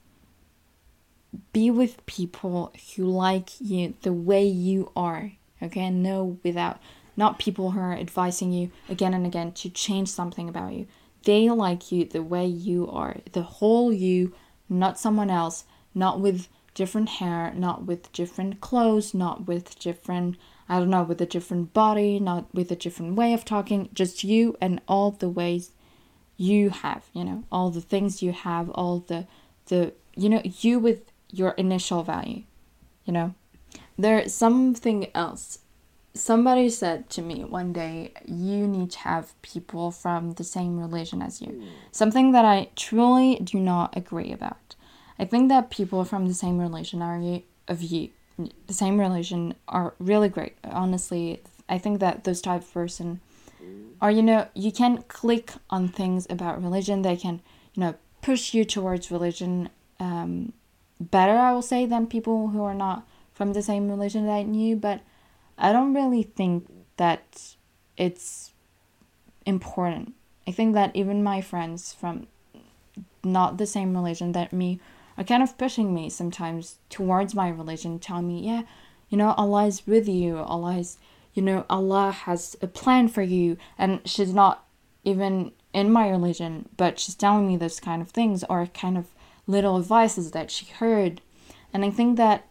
be 1.52 1.70
with 1.70 2.04
people 2.06 2.72
who 2.94 3.04
like 3.04 3.60
you 3.60 3.94
the 4.02 4.12
way 4.12 4.44
you 4.44 4.90
are 4.96 5.32
okay 5.62 5.88
no 5.90 6.38
without 6.42 6.78
not 7.16 7.38
people 7.38 7.72
who 7.72 7.80
are 7.80 7.94
advising 7.94 8.52
you 8.52 8.70
again 8.88 9.14
and 9.14 9.26
again 9.26 9.52
to 9.52 9.68
change 9.68 10.08
something 10.08 10.48
about 10.48 10.72
you 10.72 10.86
they 11.24 11.48
like 11.50 11.92
you 11.92 12.04
the 12.04 12.22
way 12.22 12.46
you 12.46 12.88
are 12.88 13.16
the 13.32 13.42
whole 13.42 13.92
you 13.92 14.34
not 14.68 14.98
someone 14.98 15.30
else 15.30 15.64
not 15.94 16.20
with 16.20 16.48
different 16.74 17.08
hair 17.08 17.52
not 17.54 17.84
with 17.84 18.12
different 18.12 18.60
clothes 18.60 19.12
not 19.12 19.46
with 19.46 19.78
different 19.78 20.36
i 20.68 20.78
don't 20.78 20.90
know 20.90 21.02
with 21.02 21.20
a 21.20 21.26
different 21.26 21.72
body 21.72 22.18
not 22.20 22.52
with 22.54 22.70
a 22.70 22.76
different 22.76 23.16
way 23.16 23.32
of 23.32 23.44
talking 23.44 23.88
just 23.92 24.24
you 24.24 24.56
and 24.60 24.80
all 24.86 25.10
the 25.10 25.28
ways 25.28 25.72
you 26.36 26.70
have 26.70 27.04
you 27.12 27.24
know 27.24 27.44
all 27.50 27.70
the 27.70 27.80
things 27.80 28.22
you 28.22 28.32
have 28.32 28.70
all 28.70 29.00
the 29.00 29.26
the 29.66 29.92
you 30.16 30.28
know 30.28 30.40
you 30.44 30.78
with 30.78 31.10
your 31.32 31.50
initial 31.52 32.02
value. 32.02 32.42
You 33.04 33.12
know, 33.12 33.34
there's 33.98 34.34
something 34.34 35.08
else. 35.14 35.58
Somebody 36.12 36.68
said 36.70 37.08
to 37.10 37.22
me 37.22 37.44
one 37.44 37.72
day, 37.72 38.12
you 38.26 38.66
need 38.66 38.90
to 38.92 38.98
have 39.00 39.40
people 39.42 39.90
from 39.92 40.32
the 40.32 40.44
same 40.44 40.78
religion 40.78 41.22
as 41.22 41.40
you. 41.40 41.62
Something 41.92 42.32
that 42.32 42.44
I 42.44 42.68
truly 42.74 43.36
do 43.36 43.60
not 43.60 43.96
agree 43.96 44.32
about. 44.32 44.74
I 45.18 45.24
think 45.24 45.48
that 45.50 45.70
people 45.70 46.04
from 46.04 46.26
the 46.26 46.34
same 46.34 46.58
religion 46.58 47.00
are 47.02 47.40
of 47.68 47.82
you, 47.82 48.10
the 48.66 48.74
same 48.74 48.98
religion 48.98 49.54
are 49.68 49.94
really 49.98 50.28
great. 50.28 50.56
Honestly, 50.64 51.42
I 51.68 51.78
think 51.78 52.00
that 52.00 52.24
those 52.24 52.40
type 52.40 52.62
of 52.62 52.72
person 52.72 53.20
are 54.00 54.10
you 54.10 54.22
know 54.22 54.48
you 54.54 54.72
can 54.72 55.02
click 55.02 55.52
on 55.68 55.88
things 55.88 56.26
about 56.30 56.62
religion. 56.62 57.02
They 57.02 57.16
can 57.16 57.40
you 57.74 57.80
know 57.82 57.94
push 58.22 58.54
you 58.54 58.64
towards 58.64 59.10
religion. 59.10 59.68
Um, 59.98 60.54
better, 60.98 61.36
I 61.36 61.52
will 61.52 61.62
say, 61.62 61.86
than 61.86 62.06
people 62.06 62.48
who 62.48 62.62
are 62.62 62.74
not 62.74 63.06
from 63.32 63.52
the 63.52 63.62
same 63.62 63.88
religion 63.88 64.26
that 64.26 64.32
I 64.32 64.42
knew, 64.42 64.76
but 64.76 65.00
I 65.60 65.72
don't 65.72 65.94
really 65.94 66.22
think 66.22 66.66
that 66.96 67.56
it's 67.96 68.52
important. 69.44 70.14
I 70.48 70.52
think 70.52 70.74
that 70.74 70.96
even 70.96 71.22
my 71.22 71.40
friends 71.40 71.92
from 71.92 72.26
not 73.22 73.58
the 73.58 73.66
same 73.66 73.94
religion 73.94 74.32
that 74.32 74.52
me 74.52 74.80
are 75.18 75.24
kind 75.24 75.42
of 75.42 75.58
pushing 75.58 75.92
me 75.92 76.08
sometimes 76.08 76.78
towards 76.88 77.34
my 77.34 77.48
religion, 77.48 77.98
telling 77.98 78.26
me, 78.26 78.40
yeah, 78.46 78.62
you 79.10 79.18
know, 79.18 79.34
Allah 79.36 79.66
is 79.66 79.86
with 79.86 80.08
you, 80.08 80.38
Allah 80.38 80.78
is, 80.78 80.96
you 81.34 81.42
know, 81.42 81.66
Allah 81.68 82.10
has 82.10 82.56
a 82.62 82.66
plan 82.66 83.08
for 83.08 83.22
you, 83.22 83.58
and 83.76 84.00
she's 84.04 84.32
not 84.32 84.64
even 85.04 85.52
in 85.74 85.92
my 85.92 86.08
religion, 86.08 86.68
but 86.76 86.98
she's 86.98 87.14
telling 87.14 87.46
me 87.46 87.56
those 87.56 87.80
kind 87.80 88.00
of 88.00 88.10
things, 88.10 88.44
or 88.48 88.66
kind 88.66 88.96
of 88.96 89.06
little 89.46 89.76
advices 89.76 90.30
that 90.30 90.50
she 90.50 90.66
heard. 90.66 91.20
And 91.72 91.84
I 91.84 91.90
think 91.90 92.16
that 92.16 92.46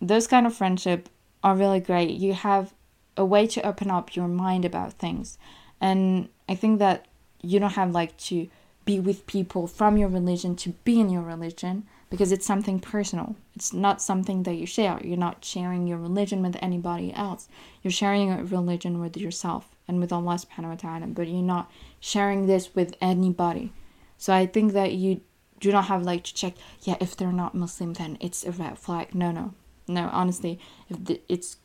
those 0.00 0.26
kind 0.26 0.46
of 0.46 0.54
friendship 0.54 1.08
are 1.44 1.54
really 1.54 1.78
great. 1.78 2.10
You 2.10 2.32
have 2.32 2.74
a 3.16 3.24
way 3.24 3.46
to 3.46 3.64
open 3.64 3.90
up 3.90 4.16
your 4.16 4.26
mind 4.26 4.64
about 4.64 4.94
things. 4.94 5.38
And 5.80 6.28
I 6.48 6.56
think 6.56 6.80
that 6.80 7.06
you 7.40 7.60
don't 7.60 7.74
have 7.74 7.92
like 7.92 8.16
to 8.16 8.48
be 8.84 8.98
with 8.98 9.26
people 9.26 9.66
from 9.66 9.96
your 9.96 10.08
religion 10.08 10.56
to 10.56 10.70
be 10.84 10.98
in 10.98 11.08
your 11.08 11.22
religion 11.22 11.86
because 12.10 12.32
it's 12.32 12.46
something 12.46 12.80
personal. 12.80 13.36
It's 13.54 13.72
not 13.72 14.02
something 14.02 14.42
that 14.42 14.54
you 14.54 14.66
share. 14.66 15.00
You're 15.04 15.16
not 15.16 15.44
sharing 15.44 15.86
your 15.86 15.98
religion 15.98 16.42
with 16.42 16.56
anybody 16.60 17.12
else. 17.14 17.48
You're 17.82 17.92
sharing 17.92 18.28
your 18.28 18.42
religion 18.42 19.00
with 19.00 19.16
yourself 19.16 19.68
and 19.86 20.00
with 20.00 20.12
Allah 20.12 20.38
subhanahu 20.38 20.70
wa 20.70 20.74
ta'ala, 20.74 21.06
but 21.08 21.28
you're 21.28 21.42
not 21.42 21.70
sharing 22.00 22.46
this 22.46 22.74
with 22.74 22.96
anybody. 23.00 23.72
So 24.18 24.32
I 24.32 24.46
think 24.46 24.72
that 24.72 24.92
you 24.92 25.20
do 25.64 25.72
not 25.72 25.86
have 25.86 26.02
like 26.02 26.24
to 26.24 26.34
check 26.34 26.54
yeah 26.82 26.96
if 27.00 27.16
they're 27.16 27.32
not 27.32 27.54
muslim 27.54 27.94
then 27.94 28.18
it's 28.20 28.44
a 28.44 28.50
red 28.50 28.78
flag 28.78 29.14
no 29.14 29.30
no 29.30 29.54
no 29.86 30.08
honestly 30.12 30.58
if 30.88 31.04
the, 31.04 31.20
it's 31.28 31.56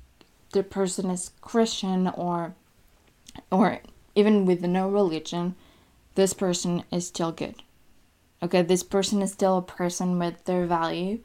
the 0.51 0.63
person 0.63 1.09
is 1.09 1.31
christian 1.41 2.07
or 2.07 2.55
or 3.51 3.79
even 4.15 4.45
with 4.45 4.61
no 4.61 4.89
religion, 4.89 5.55
this 6.15 6.33
person 6.33 6.83
is 6.91 7.07
still 7.07 7.31
good. 7.31 7.55
Okay, 8.41 8.61
this 8.61 8.83
person 8.83 9.21
is 9.21 9.31
still 9.31 9.57
a 9.57 9.61
person 9.61 10.17
with 10.19 10.45
their 10.45 10.65
value, 10.65 11.19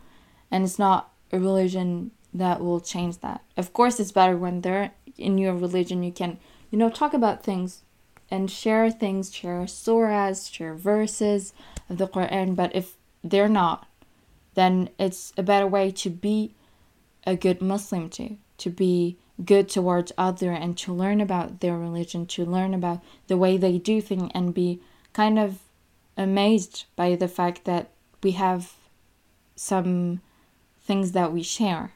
and 0.51 0.65
it's 0.65 0.79
not 0.79 1.13
a 1.33 1.39
religion 1.39 2.11
that 2.33 2.61
will 2.61 2.81
change 2.81 3.19
that. 3.19 3.43
Of 3.57 3.73
course, 3.73 4.01
it's 4.01 4.13
better 4.13 4.37
when 4.37 4.61
they're 4.61 4.93
in 5.17 5.39
your 5.39 5.55
religion, 5.55 6.03
you 6.03 6.13
can, 6.13 6.39
you 6.71 6.79
know, 6.79 6.91
talk 6.91 7.15
about 7.15 7.45
things 7.45 7.83
and 8.31 8.51
share 8.51 8.91
things, 8.91 9.33
share 9.33 9.63
surahs, 9.63 10.53
share 10.53 10.75
verses 10.75 11.53
of 11.89 11.99
the 11.99 12.09
Quran. 12.09 12.57
But 12.57 12.75
if 12.75 12.97
they're 13.23 13.49
not, 13.49 13.87
then 14.55 14.89
it's 14.99 15.33
a 15.37 15.43
better 15.43 15.69
way 15.69 15.93
to 15.93 16.11
be 16.11 16.55
a 17.27 17.37
good 17.37 17.61
Muslim 17.61 18.09
too, 18.09 18.37
to 18.59 18.71
be 18.71 19.17
good 19.45 19.69
towards 19.69 20.13
other 20.17 20.53
and 20.53 20.79
to 20.79 20.93
learn 20.93 21.21
about 21.21 21.61
their 21.61 21.77
religion, 21.77 22.27
to 22.27 22.45
learn 22.45 22.75
about 22.75 23.01
the 23.27 23.37
way 23.37 23.57
they 23.57 23.79
do 23.79 24.01
things 24.01 24.31
and 24.35 24.55
be 24.55 24.81
kind 25.13 25.39
of 25.39 25.59
amazed 26.17 26.85
by 26.97 27.17
the 27.17 27.29
fact 27.29 27.65
that 27.65 27.91
we 28.23 28.33
have 28.33 28.75
some 29.57 30.21
things 30.81 31.13
that 31.13 31.33
we 31.33 31.43
share. 31.43 31.93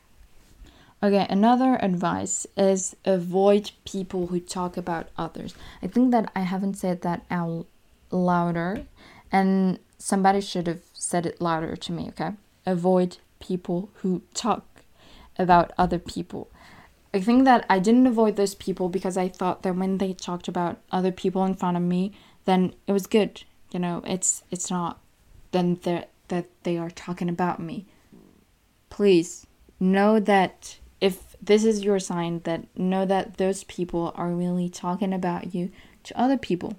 Okay, 1.00 1.26
another 1.30 1.78
advice 1.80 2.44
is 2.56 2.96
avoid 3.04 3.70
people 3.84 4.26
who 4.26 4.40
talk 4.40 4.76
about 4.76 5.08
others. 5.16 5.54
I 5.80 5.86
think 5.86 6.10
that 6.10 6.32
I 6.34 6.40
haven't 6.40 6.74
said 6.74 7.02
that 7.02 7.24
out 7.30 7.66
louder, 8.10 8.82
and 9.30 9.78
somebody 9.98 10.40
should 10.40 10.66
have 10.66 10.80
said 10.92 11.24
it 11.24 11.40
louder 11.40 11.76
to 11.76 11.92
me, 11.92 12.08
okay? 12.08 12.32
Avoid 12.66 13.18
people 13.38 13.90
who 13.96 14.22
talk 14.34 14.64
about 15.38 15.72
other 15.78 15.98
people. 15.98 16.50
I 17.14 17.20
think 17.20 17.44
that 17.44 17.64
I 17.70 17.78
didn't 17.78 18.06
avoid 18.06 18.36
those 18.36 18.54
people 18.54 18.88
because 18.88 19.16
I 19.16 19.28
thought 19.28 19.62
that 19.62 19.76
when 19.76 19.98
they 19.98 20.12
talked 20.12 20.48
about 20.48 20.78
other 20.92 21.12
people 21.12 21.44
in 21.44 21.54
front 21.54 21.76
of 21.76 21.82
me, 21.82 22.12
then 22.44 22.74
it 22.86 22.92
was 22.92 23.06
good. 23.06 23.44
You 23.72 23.80
know, 23.80 24.02
it's 24.06 24.42
it's 24.50 24.70
not 24.70 25.00
then 25.52 25.78
that 25.82 26.10
they 26.62 26.76
are 26.76 26.90
talking 26.90 27.28
about 27.28 27.60
me. 27.60 27.86
Please 28.90 29.46
know 29.80 30.20
that 30.20 30.78
if 31.00 31.36
this 31.40 31.64
is 31.64 31.84
your 31.84 31.98
sign 31.98 32.40
that 32.40 32.64
know 32.76 33.06
that 33.06 33.36
those 33.36 33.64
people 33.64 34.12
are 34.16 34.30
really 34.30 34.68
talking 34.68 35.12
about 35.12 35.54
you 35.54 35.70
to 36.02 36.20
other 36.20 36.36
people 36.36 36.76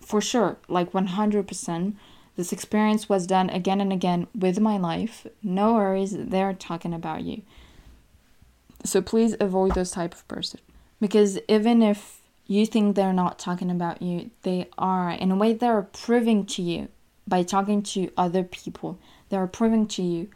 for 0.00 0.20
sure 0.20 0.56
like 0.68 0.92
100% 0.92 1.94
this 2.36 2.52
experience 2.52 3.08
was 3.08 3.26
done 3.26 3.50
again 3.50 3.80
and 3.80 3.92
again 3.92 4.26
with 4.34 4.60
my 4.60 4.78
life. 4.78 5.26
No 5.42 5.74
worries 5.74 6.16
they're 6.16 6.54
talking 6.54 6.94
about 6.94 7.22
you. 7.22 7.42
So 8.84 9.02
please 9.02 9.36
avoid 9.40 9.74
those 9.74 9.90
type 9.90 10.14
of 10.14 10.26
person. 10.26 10.60
Because 11.00 11.38
even 11.48 11.82
if 11.82 12.20
you 12.46 12.66
think 12.66 12.96
they're 12.96 13.12
not 13.12 13.38
talking 13.38 13.70
about 13.70 14.02
you 14.02 14.30
they 14.42 14.68
are 14.76 15.10
in 15.10 15.30
a 15.30 15.36
way 15.36 15.52
they're 15.52 15.82
proving 15.82 16.44
to 16.44 16.62
you 16.62 16.88
by 17.28 17.42
talking 17.42 17.82
to 17.82 18.10
other 18.16 18.42
people. 18.42 18.98
They're 19.28 19.46
proving 19.46 19.86
to 19.88 20.02
you 20.02 20.28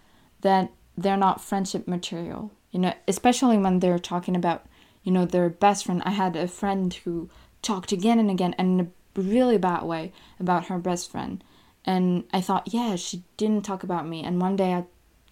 that 0.42 0.70
they're 0.96 1.16
not 1.16 1.42
friendship 1.42 1.88
material. 1.88 2.52
You 2.70 2.80
know, 2.80 2.94
especially 3.09 3.59
when 3.59 3.80
they're 3.80 3.98
talking 3.98 4.37
about, 4.37 4.64
you 5.02 5.12
know, 5.12 5.24
their 5.24 5.48
best 5.48 5.87
friend. 5.87 6.02
I 6.04 6.11
had 6.11 6.37
a 6.37 6.46
friend 6.46 6.92
who 6.92 7.28
talked 7.62 7.92
again 7.92 8.18
and 8.18 8.30
again 8.30 8.54
and 8.59 8.80
in 8.80 8.87
a 8.87 9.20
really 9.20 9.59
bad 9.59 9.83
way 9.83 10.12
about 10.38 10.66
her 10.66 10.78
best 10.78 11.11
friend. 11.11 11.42
And 11.85 12.25
I 12.33 12.40
thought, 12.40 12.73
yeah, 12.73 12.97
she 12.97 13.23
didn't 13.37 13.64
talk 13.64 13.83
about 13.83 14.07
me. 14.07 14.23
And 14.23 14.40
one 14.40 14.57
day 14.57 14.75
I, 14.75 14.85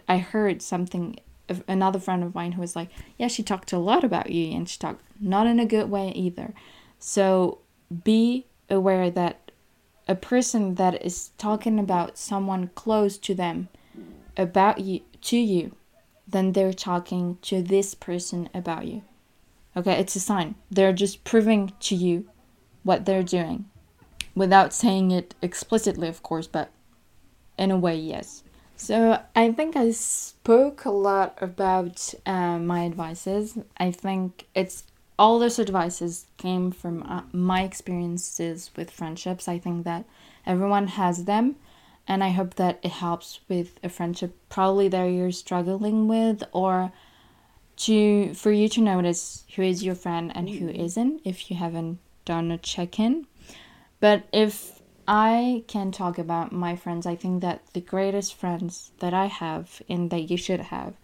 I 0.09 0.19
heard 0.19 0.61
something, 0.61 1.19
another 1.67 1.99
friend 1.99 2.23
of 2.23 2.35
mine 2.35 2.53
who 2.53 2.61
was 2.61 2.77
like, 2.77 2.91
yeah, 3.19 3.29
she 3.29 3.43
talked 3.43 3.73
a 3.73 3.79
lot 3.79 4.05
about 4.05 4.31
you 4.31 4.55
and 4.55 4.69
she 4.69 4.79
talked 4.79 5.03
not 5.21 5.47
in 5.47 5.59
a 5.59 5.67
good 5.67 5.91
way 5.91 6.11
either. 6.11 6.55
So 6.99 7.59
be 8.05 8.47
aware 8.69 9.11
that 9.11 9.51
a 10.09 10.15
person 10.15 10.75
that 10.75 11.05
is 11.05 11.31
talking 11.39 11.79
about 11.79 12.19
someone 12.19 12.71
close 12.75 13.17
to 13.19 13.35
them 13.35 13.69
about 14.37 14.81
you 14.81 15.01
to 15.21 15.37
you 15.37 15.75
then 16.33 16.53
they're 16.53 16.73
talking 16.73 17.39
to 17.43 17.63
this 17.63 17.95
person 17.95 18.49
about 18.55 18.87
you. 18.87 19.03
Okay, 19.77 19.99
it's 19.99 20.17
a 20.17 20.21
sign. 20.21 20.55
They're 20.71 20.93
just 20.93 21.25
proving 21.25 21.73
to 21.81 21.95
you 21.95 22.29
what 22.83 23.05
they're 23.05 23.23
doing 23.23 23.67
without 24.35 24.73
saying 24.73 25.11
it 25.11 25.35
explicitly, 25.43 26.09
of 26.09 26.23
course, 26.23 26.47
but 26.47 26.71
in 27.59 27.71
a 27.71 27.77
way, 27.77 27.97
yes. 27.97 28.43
So 28.77 29.21
I 29.37 29.53
think 29.53 29.77
I 29.77 29.93
spoke 29.93 30.85
a 30.85 30.91
lot 30.91 31.39
about 31.41 32.15
uh, 32.27 32.59
my 32.59 32.85
advices. 32.85 33.59
I 33.77 33.93
think 33.93 34.47
it's 34.55 34.85
all 35.19 35.39
those 35.39 35.59
advices 35.61 36.27
came 36.37 36.73
from 36.73 37.03
uh, 37.05 37.23
my 37.33 37.63
experiences 37.63 38.71
with 38.75 38.91
friendships. 38.91 39.47
I 39.47 39.59
think 39.59 39.85
that 39.85 40.05
everyone 40.47 40.89
has 40.89 41.27
them 41.27 41.57
and 42.09 42.25
I 42.25 42.31
hope 42.31 42.55
that 42.55 42.81
it 42.83 42.91
helps 42.91 43.41
with 43.49 43.79
a 43.83 43.89
friendship 43.89 44.37
probably 44.49 44.89
that 44.89 45.05
you're 45.05 45.31
struggling 45.31 46.09
with 46.09 46.43
or 46.53 46.93
to 47.77 48.35
for 48.35 48.51
you 48.53 48.69
to 48.69 48.81
notice 48.81 49.45
who 49.55 49.63
is 49.63 49.83
your 49.83 49.95
friend 49.95 50.33
and 50.35 50.49
who 50.49 50.69
isn't 50.69 51.21
if 51.25 51.51
you 51.51 51.57
haven't 51.57 51.99
done 52.25 52.51
a 52.51 52.59
check-in. 52.59 53.27
But 54.03 54.25
if 54.33 54.83
I 55.07 55.63
can 55.69 55.93
talk 55.93 56.19
about 56.19 56.51
my 56.51 56.75
friends, 56.75 57.07
I 57.07 57.15
think 57.15 57.41
that 57.43 57.63
the 57.73 57.81
greatest 57.81 58.35
friends 58.35 58.91
that 58.99 59.15
I 59.15 59.27
have 59.27 59.81
and 59.89 60.11
that 60.11 60.29
you 60.29 60.37
should 60.37 60.59
have 60.59 60.95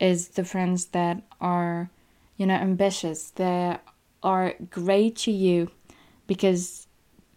is 0.00 0.30
the 0.30 0.44
friends 0.44 0.86
that 0.86 1.22
are, 1.40 1.88
you 2.36 2.46
know, 2.46 2.54
ambitious, 2.54 3.30
that 3.36 3.84
are 4.24 4.54
great 4.70 5.14
to 5.18 5.30
you 5.30 5.70
because 6.26 6.88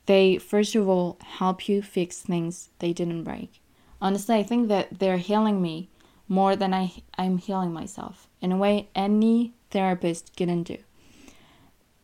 they, 0.08 0.40
first 0.40 0.74
of 0.74 0.90
all, 0.90 1.20
help 1.22 1.70
you 1.70 1.84
fix 1.84 2.22
things 2.22 2.70
they 2.80 2.92
didn't 2.92 3.24
break. 3.24 3.62
Honestly, 4.02 4.34
I 4.34 4.42
think 4.42 4.70
that 4.70 4.98
they're 4.98 5.18
healing 5.18 5.62
me 5.62 5.88
more 6.28 6.56
than 6.56 6.74
I, 6.74 6.94
I'm 7.16 7.38
healing 7.38 7.72
myself 7.72 8.28
in 8.42 8.52
a 8.52 8.58
way 8.58 8.90
any 8.96 9.54
therapist 9.70 10.36
couldn't 10.36 10.64
do. 10.64 10.80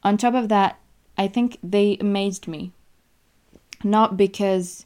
On 0.04 0.18
top 0.18 0.36
of 0.36 0.50
that, 0.50 0.80
I 1.18 1.28
think 1.28 1.58
they 1.64 1.98
amazed 2.00 2.48
me. 2.48 2.74
Not 3.84 4.18
because 4.18 4.86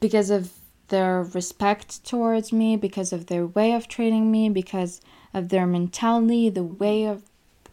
because 0.00 0.30
of 0.30 0.52
their 0.88 1.22
respect 1.22 2.04
towards 2.04 2.52
me, 2.52 2.76
because 2.76 3.12
of 3.12 3.26
their 3.26 3.46
way 3.46 3.72
of 3.72 3.88
treating 3.88 4.30
me, 4.30 4.48
because 4.50 5.00
of 5.32 5.48
their 5.48 5.66
mentality, 5.66 6.50
the 6.50 6.64
way 6.64 7.04
of 7.04 7.22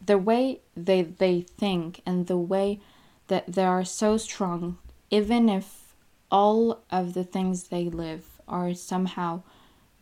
the 0.06 0.18
way 0.18 0.60
they 0.76 1.02
they 1.02 1.42
think 1.42 2.02
and 2.06 2.28
the 2.28 2.38
way 2.38 2.80
that 3.28 3.54
they 3.54 3.64
are 3.64 3.84
so 3.84 4.18
strong, 4.18 4.78
even 5.12 5.50
if 5.50 5.94
all 6.32 6.80
of 6.92 7.14
the 7.14 7.24
things 7.24 7.68
they 7.68 7.90
live 7.90 8.26
are 8.48 8.74
somehow 8.74 9.42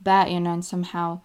bad, 0.01 0.29
you 0.31 0.39
know, 0.39 0.53
and 0.53 0.65
somehow 0.65 1.21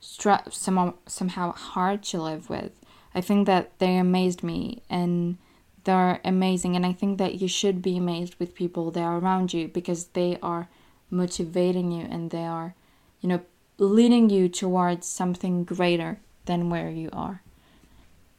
str- 0.00 0.50
somehow, 0.50 0.94
somehow 1.06 1.52
hard 1.52 2.02
to 2.02 2.20
live 2.22 2.50
with. 2.50 2.72
I 3.14 3.20
think 3.20 3.46
that 3.46 3.78
they 3.78 3.96
amazed 3.96 4.42
me 4.42 4.82
and 4.88 5.38
they're 5.84 6.20
amazing. 6.24 6.76
And 6.76 6.86
I 6.86 6.92
think 6.92 7.18
that 7.18 7.40
you 7.40 7.48
should 7.48 7.82
be 7.82 7.96
amazed 7.96 8.36
with 8.38 8.54
people 8.54 8.90
that 8.92 9.02
are 9.02 9.18
around 9.18 9.52
you 9.52 9.68
because 9.68 10.06
they 10.06 10.38
are 10.42 10.68
motivating 11.10 11.90
you 11.90 12.06
and 12.10 12.30
they 12.30 12.44
are, 12.44 12.74
you 13.20 13.28
know, 13.28 13.40
leading 13.78 14.30
you 14.30 14.48
towards 14.48 15.06
something 15.06 15.64
greater 15.64 16.20
than 16.46 16.70
where 16.70 16.90
you 16.90 17.10
are. 17.12 17.42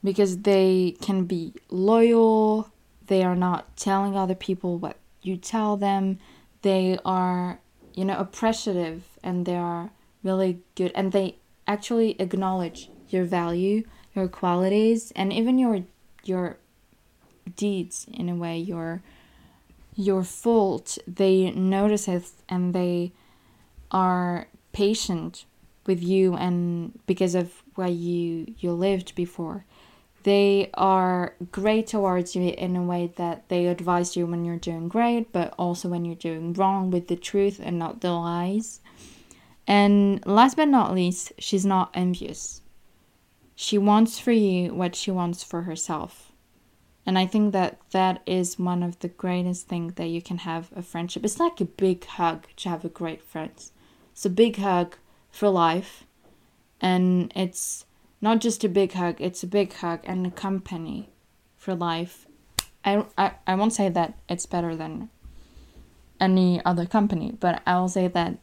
Because 0.04 0.40
they 0.40 0.98
can 1.02 1.26
be 1.26 1.54
loyal, 1.70 2.72
they 3.08 3.24
are 3.24 3.36
not 3.36 3.76
telling 3.78 4.18
other 4.18 4.36
people 4.36 4.78
what 4.78 4.98
you 5.22 5.38
tell 5.38 5.78
them. 5.78 6.20
They 6.62 6.98
are, 7.06 7.60
you 7.94 8.06
know, 8.06 8.18
appreciative 8.18 9.04
and 9.24 9.46
they 9.46 9.56
are 9.56 9.92
really 10.24 10.60
good 10.76 10.92
and 10.96 11.12
they 11.12 11.36
actually 11.68 12.20
acknowledge 12.20 12.90
your 13.10 13.24
value, 13.24 13.84
your 14.16 14.28
qualities, 14.28 15.12
and 15.16 15.32
even 15.32 15.58
your 15.58 15.84
your 16.26 16.58
deeds 17.56 18.08
in 18.14 18.30
a 18.30 18.36
way, 18.36 18.58
your 18.58 19.02
your 19.96 20.24
fault. 20.24 20.98
They 21.08 21.52
notice 21.52 22.08
it 22.08 22.30
and 22.50 22.74
they 22.74 23.12
are 23.92 24.48
patient 24.72 25.46
with 25.86 26.02
you 26.02 26.36
and 26.36 27.00
because 27.06 27.36
of 27.36 27.62
where 27.76 27.88
you 27.88 28.54
you 28.60 28.72
lived 28.72 29.14
before 29.16 29.66
they 30.24 30.70
are 30.74 31.36
great 31.52 31.88
towards 31.88 32.36
you 32.36 32.54
in 32.58 32.76
a 32.76 32.84
way 32.84 33.12
that 33.18 33.48
they 33.50 33.68
advise 33.68 34.16
you 34.16 34.26
when 34.26 34.46
you're 34.46 34.58
doing 34.58 34.88
great, 34.88 35.32
but 35.34 35.54
also 35.58 35.90
when 35.90 36.06
you're 36.06 36.16
doing 36.16 36.54
wrong 36.54 36.92
with 36.92 37.08
the 37.08 37.16
truth 37.18 37.60
and 37.62 37.78
not 37.78 38.02
the 38.02 38.12
lies. 38.12 38.80
And 39.68 40.26
last 40.26 40.56
but 40.56 40.70
not 40.70 40.94
least, 40.94 41.34
she's 41.40 41.66
not 41.66 41.92
envious. 41.94 42.62
She 43.56 43.78
wants 43.78 44.18
for 44.18 44.32
you 44.32 44.74
what 44.74 44.96
she 44.96 45.12
wants 45.12 45.44
for 45.44 45.64
herself. 45.64 46.32
And 47.06 47.20
I 47.20 47.26
think 47.26 47.52
that 47.54 47.80
that 47.92 48.22
is 48.26 48.58
one 48.58 48.82
of 48.82 49.00
the 49.00 49.10
greatest 49.10 49.68
things 49.68 49.96
that 49.96 50.08
you 50.08 50.22
can 50.22 50.40
have 50.40 50.70
a 50.76 50.82
friendship. 50.82 51.26
It's 51.26 51.40
like 51.40 51.60
a 51.60 51.66
big 51.66 52.06
hug 52.06 52.48
to 52.58 52.70
have 52.70 52.86
a 52.86 52.90
great 52.90 53.22
friend. 53.22 53.52
It's 54.12 54.26
a 54.26 54.30
big 54.30 54.58
hug 54.58 54.96
for 55.30 55.50
life. 55.50 56.06
And 56.80 57.32
it's 57.36 57.86
not 58.22 58.40
just 58.40 58.64
a 58.64 58.70
big 58.70 58.94
hug, 58.94 59.20
it's 59.20 59.44
a 59.44 59.48
big 59.48 59.74
hug 59.74 60.00
and 60.06 60.26
a 60.26 60.32
company 60.32 61.10
for 61.58 61.76
life 61.76 62.26
I, 62.86 63.06
I, 63.18 63.32
I 63.48 63.56
won't 63.56 63.74
say 63.74 63.90
that 63.90 64.14
it's 64.28 64.46
better 64.46 64.76
than 64.76 65.10
any 66.20 66.64
other 66.66 66.86
company, 66.86 67.34
but 67.40 67.62
I 67.66 67.80
will 67.80 67.90
say 67.90 68.08
that 68.08 68.38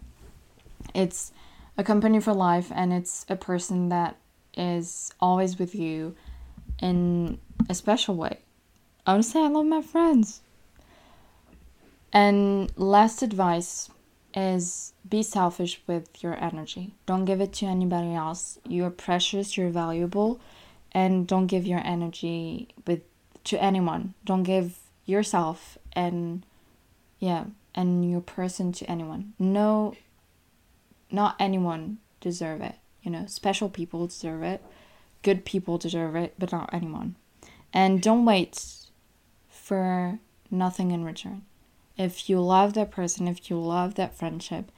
it's 0.94 1.32
a 1.76 1.84
company 1.84 2.20
for 2.20 2.32
life 2.32 2.70
and 2.74 2.92
it's 2.92 3.26
a 3.28 3.36
person 3.36 3.88
that 3.90 4.16
is 4.56 5.12
always 5.20 5.58
with 5.58 5.74
you 5.74 6.16
in 6.80 7.38
a 7.68 7.74
special 7.74 8.16
way. 8.16 8.38
I 9.10 9.22
I 9.34 9.48
love 9.48 9.66
my 9.66 9.82
friends. 9.82 10.40
And 12.12 12.70
last 12.76 13.22
advice 13.22 13.90
is 14.34 14.92
be 15.08 15.24
selfish 15.24 15.82
with 15.88 16.22
your 16.22 16.42
energy. 16.42 16.94
Don't 17.06 17.24
give 17.24 17.40
it 17.40 17.52
to 17.54 17.66
anybody 17.66 18.14
else. 18.14 18.60
You're 18.68 18.90
precious, 18.90 19.56
you're 19.56 19.70
valuable, 19.70 20.40
and 20.92 21.26
don't 21.26 21.48
give 21.48 21.66
your 21.66 21.80
energy 21.84 22.68
with 22.86 23.00
to 23.44 23.60
anyone. 23.60 24.14
Don't 24.24 24.44
give 24.44 24.78
yourself 25.06 25.76
and 25.92 26.44
yeah, 27.18 27.46
and 27.74 28.08
your 28.08 28.20
person 28.20 28.70
to 28.72 28.88
anyone. 28.88 29.32
No 29.40 29.94
not 31.10 31.34
anyone 31.40 31.98
deserve 32.20 32.60
it. 32.60 32.76
You 33.02 33.10
know, 33.10 33.26
special 33.26 33.68
people 33.68 34.06
deserve 34.06 34.44
it. 34.44 34.62
Good 35.22 35.44
people 35.44 35.78
deserve 35.78 36.14
it, 36.14 36.34
but 36.38 36.52
not 36.52 36.70
anyone. 36.72 37.16
And 37.72 38.00
don't 38.00 38.24
wait 38.24 38.79
for 39.70 40.18
nothing 40.50 40.90
in 40.90 41.04
return. 41.04 41.42
If 41.96 42.28
you 42.28 42.40
love 42.40 42.72
that 42.74 42.90
person, 42.90 43.28
if 43.28 43.48
you 43.48 43.56
love 43.56 43.94
that 43.94 44.16
friendship, 44.16 44.72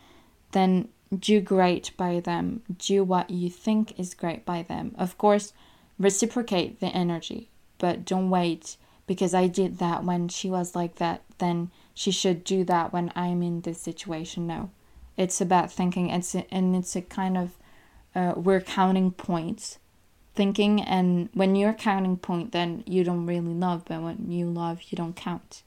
then 0.51 0.91
do 1.19 1.41
great 1.41 1.93
by 1.97 2.21
them. 2.21 2.61
Do 2.77 3.03
what 3.03 3.31
you 3.31 3.49
think 3.49 3.99
is 3.99 4.13
great 4.13 4.45
by 4.45 4.61
them. 4.61 4.95
Of 4.99 5.17
course, 5.17 5.55
reciprocate 5.99 6.81
the 6.81 6.89
energy, 6.89 7.49
but 7.79 8.05
don't 8.05 8.29
wait 8.29 8.77
because 9.07 9.33
I 9.33 9.47
did 9.47 9.79
that 9.79 10.05
when 10.05 10.29
she 10.29 10.51
was 10.51 10.77
like 10.77 10.97
that, 10.97 11.23
then 11.39 11.71
she 11.95 12.11
should 12.11 12.45
do 12.45 12.63
that 12.65 12.93
when 12.93 13.11
I'm 13.17 13.43
in 13.43 13.63
this 13.63 13.81
situation. 13.81 14.47
No. 14.47 14.69
It's 15.17 15.41
about 15.41 15.73
thinking 15.73 16.11
it's 16.11 16.35
and 16.35 16.77
it's 16.77 16.95
a 16.97 17.01
kind 17.01 17.39
of 17.39 17.57
uh, 18.15 18.35
we're 18.37 18.61
counting 18.61 19.11
points 19.11 19.79
thinking 20.35 20.81
and 20.81 21.29
when 21.35 21.55
you're 21.55 21.75
counting 21.75 22.17
point 22.17 22.53
then 22.53 22.83
you 22.87 23.05
don't 23.05 23.27
really 23.27 23.55
love 23.55 23.85
but 23.87 24.03
when 24.03 24.31
you 24.31 24.47
love 24.47 24.83
you 24.89 24.97
don't 24.97 25.17
count. 25.17 25.63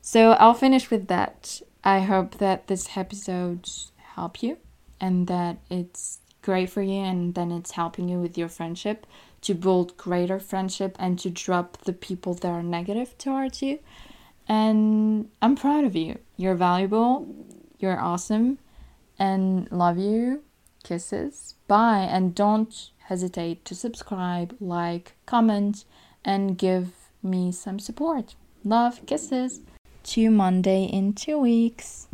So 0.00 0.32
i'll 0.32 0.54
finish 0.54 0.90
with 0.90 1.08
that. 1.08 1.60
I 1.82 2.00
hope 2.00 2.38
that 2.38 2.66
this 2.66 2.96
episode 2.96 3.68
help 4.14 4.42
you 4.42 4.58
and 5.00 5.26
that 5.26 5.58
it's 5.70 6.20
great 6.42 6.70
for 6.70 6.82
you 6.82 7.00
and 7.00 7.34
then 7.34 7.50
it's 7.50 7.72
helping 7.72 8.08
you 8.08 8.18
with 8.18 8.38
your 8.38 8.48
friendship 8.48 9.06
to 9.42 9.54
build 9.54 9.96
greater 9.96 10.40
friendship 10.40 10.96
and 10.98 11.18
to 11.18 11.28
drop 11.30 11.78
the 11.84 11.92
people 11.92 12.34
that 12.34 12.48
are 12.48 12.62
negative 12.62 13.16
towards 13.18 13.62
you. 13.62 13.78
And 14.48 15.30
i'm 15.42 15.56
proud 15.56 15.84
of 15.84 15.94
you. 15.94 16.18
You're 16.36 16.54
valuable. 16.54 17.26
You're 17.78 18.00
awesome. 18.00 18.58
And 19.18 19.70
love 19.70 19.98
you. 19.98 20.42
Kisses. 20.82 21.54
Bye. 21.68 22.08
And 22.10 22.34
don't 22.34 22.90
hesitate 23.04 23.64
to 23.66 23.74
subscribe, 23.74 24.56
like, 24.60 25.14
comment, 25.26 25.84
and 26.24 26.58
give 26.58 26.92
me 27.22 27.52
some 27.52 27.78
support. 27.78 28.34
Love, 28.64 29.04
kisses. 29.06 29.60
To 30.04 30.30
Monday 30.30 30.84
in 30.84 31.14
two 31.14 31.38
weeks. 31.38 32.08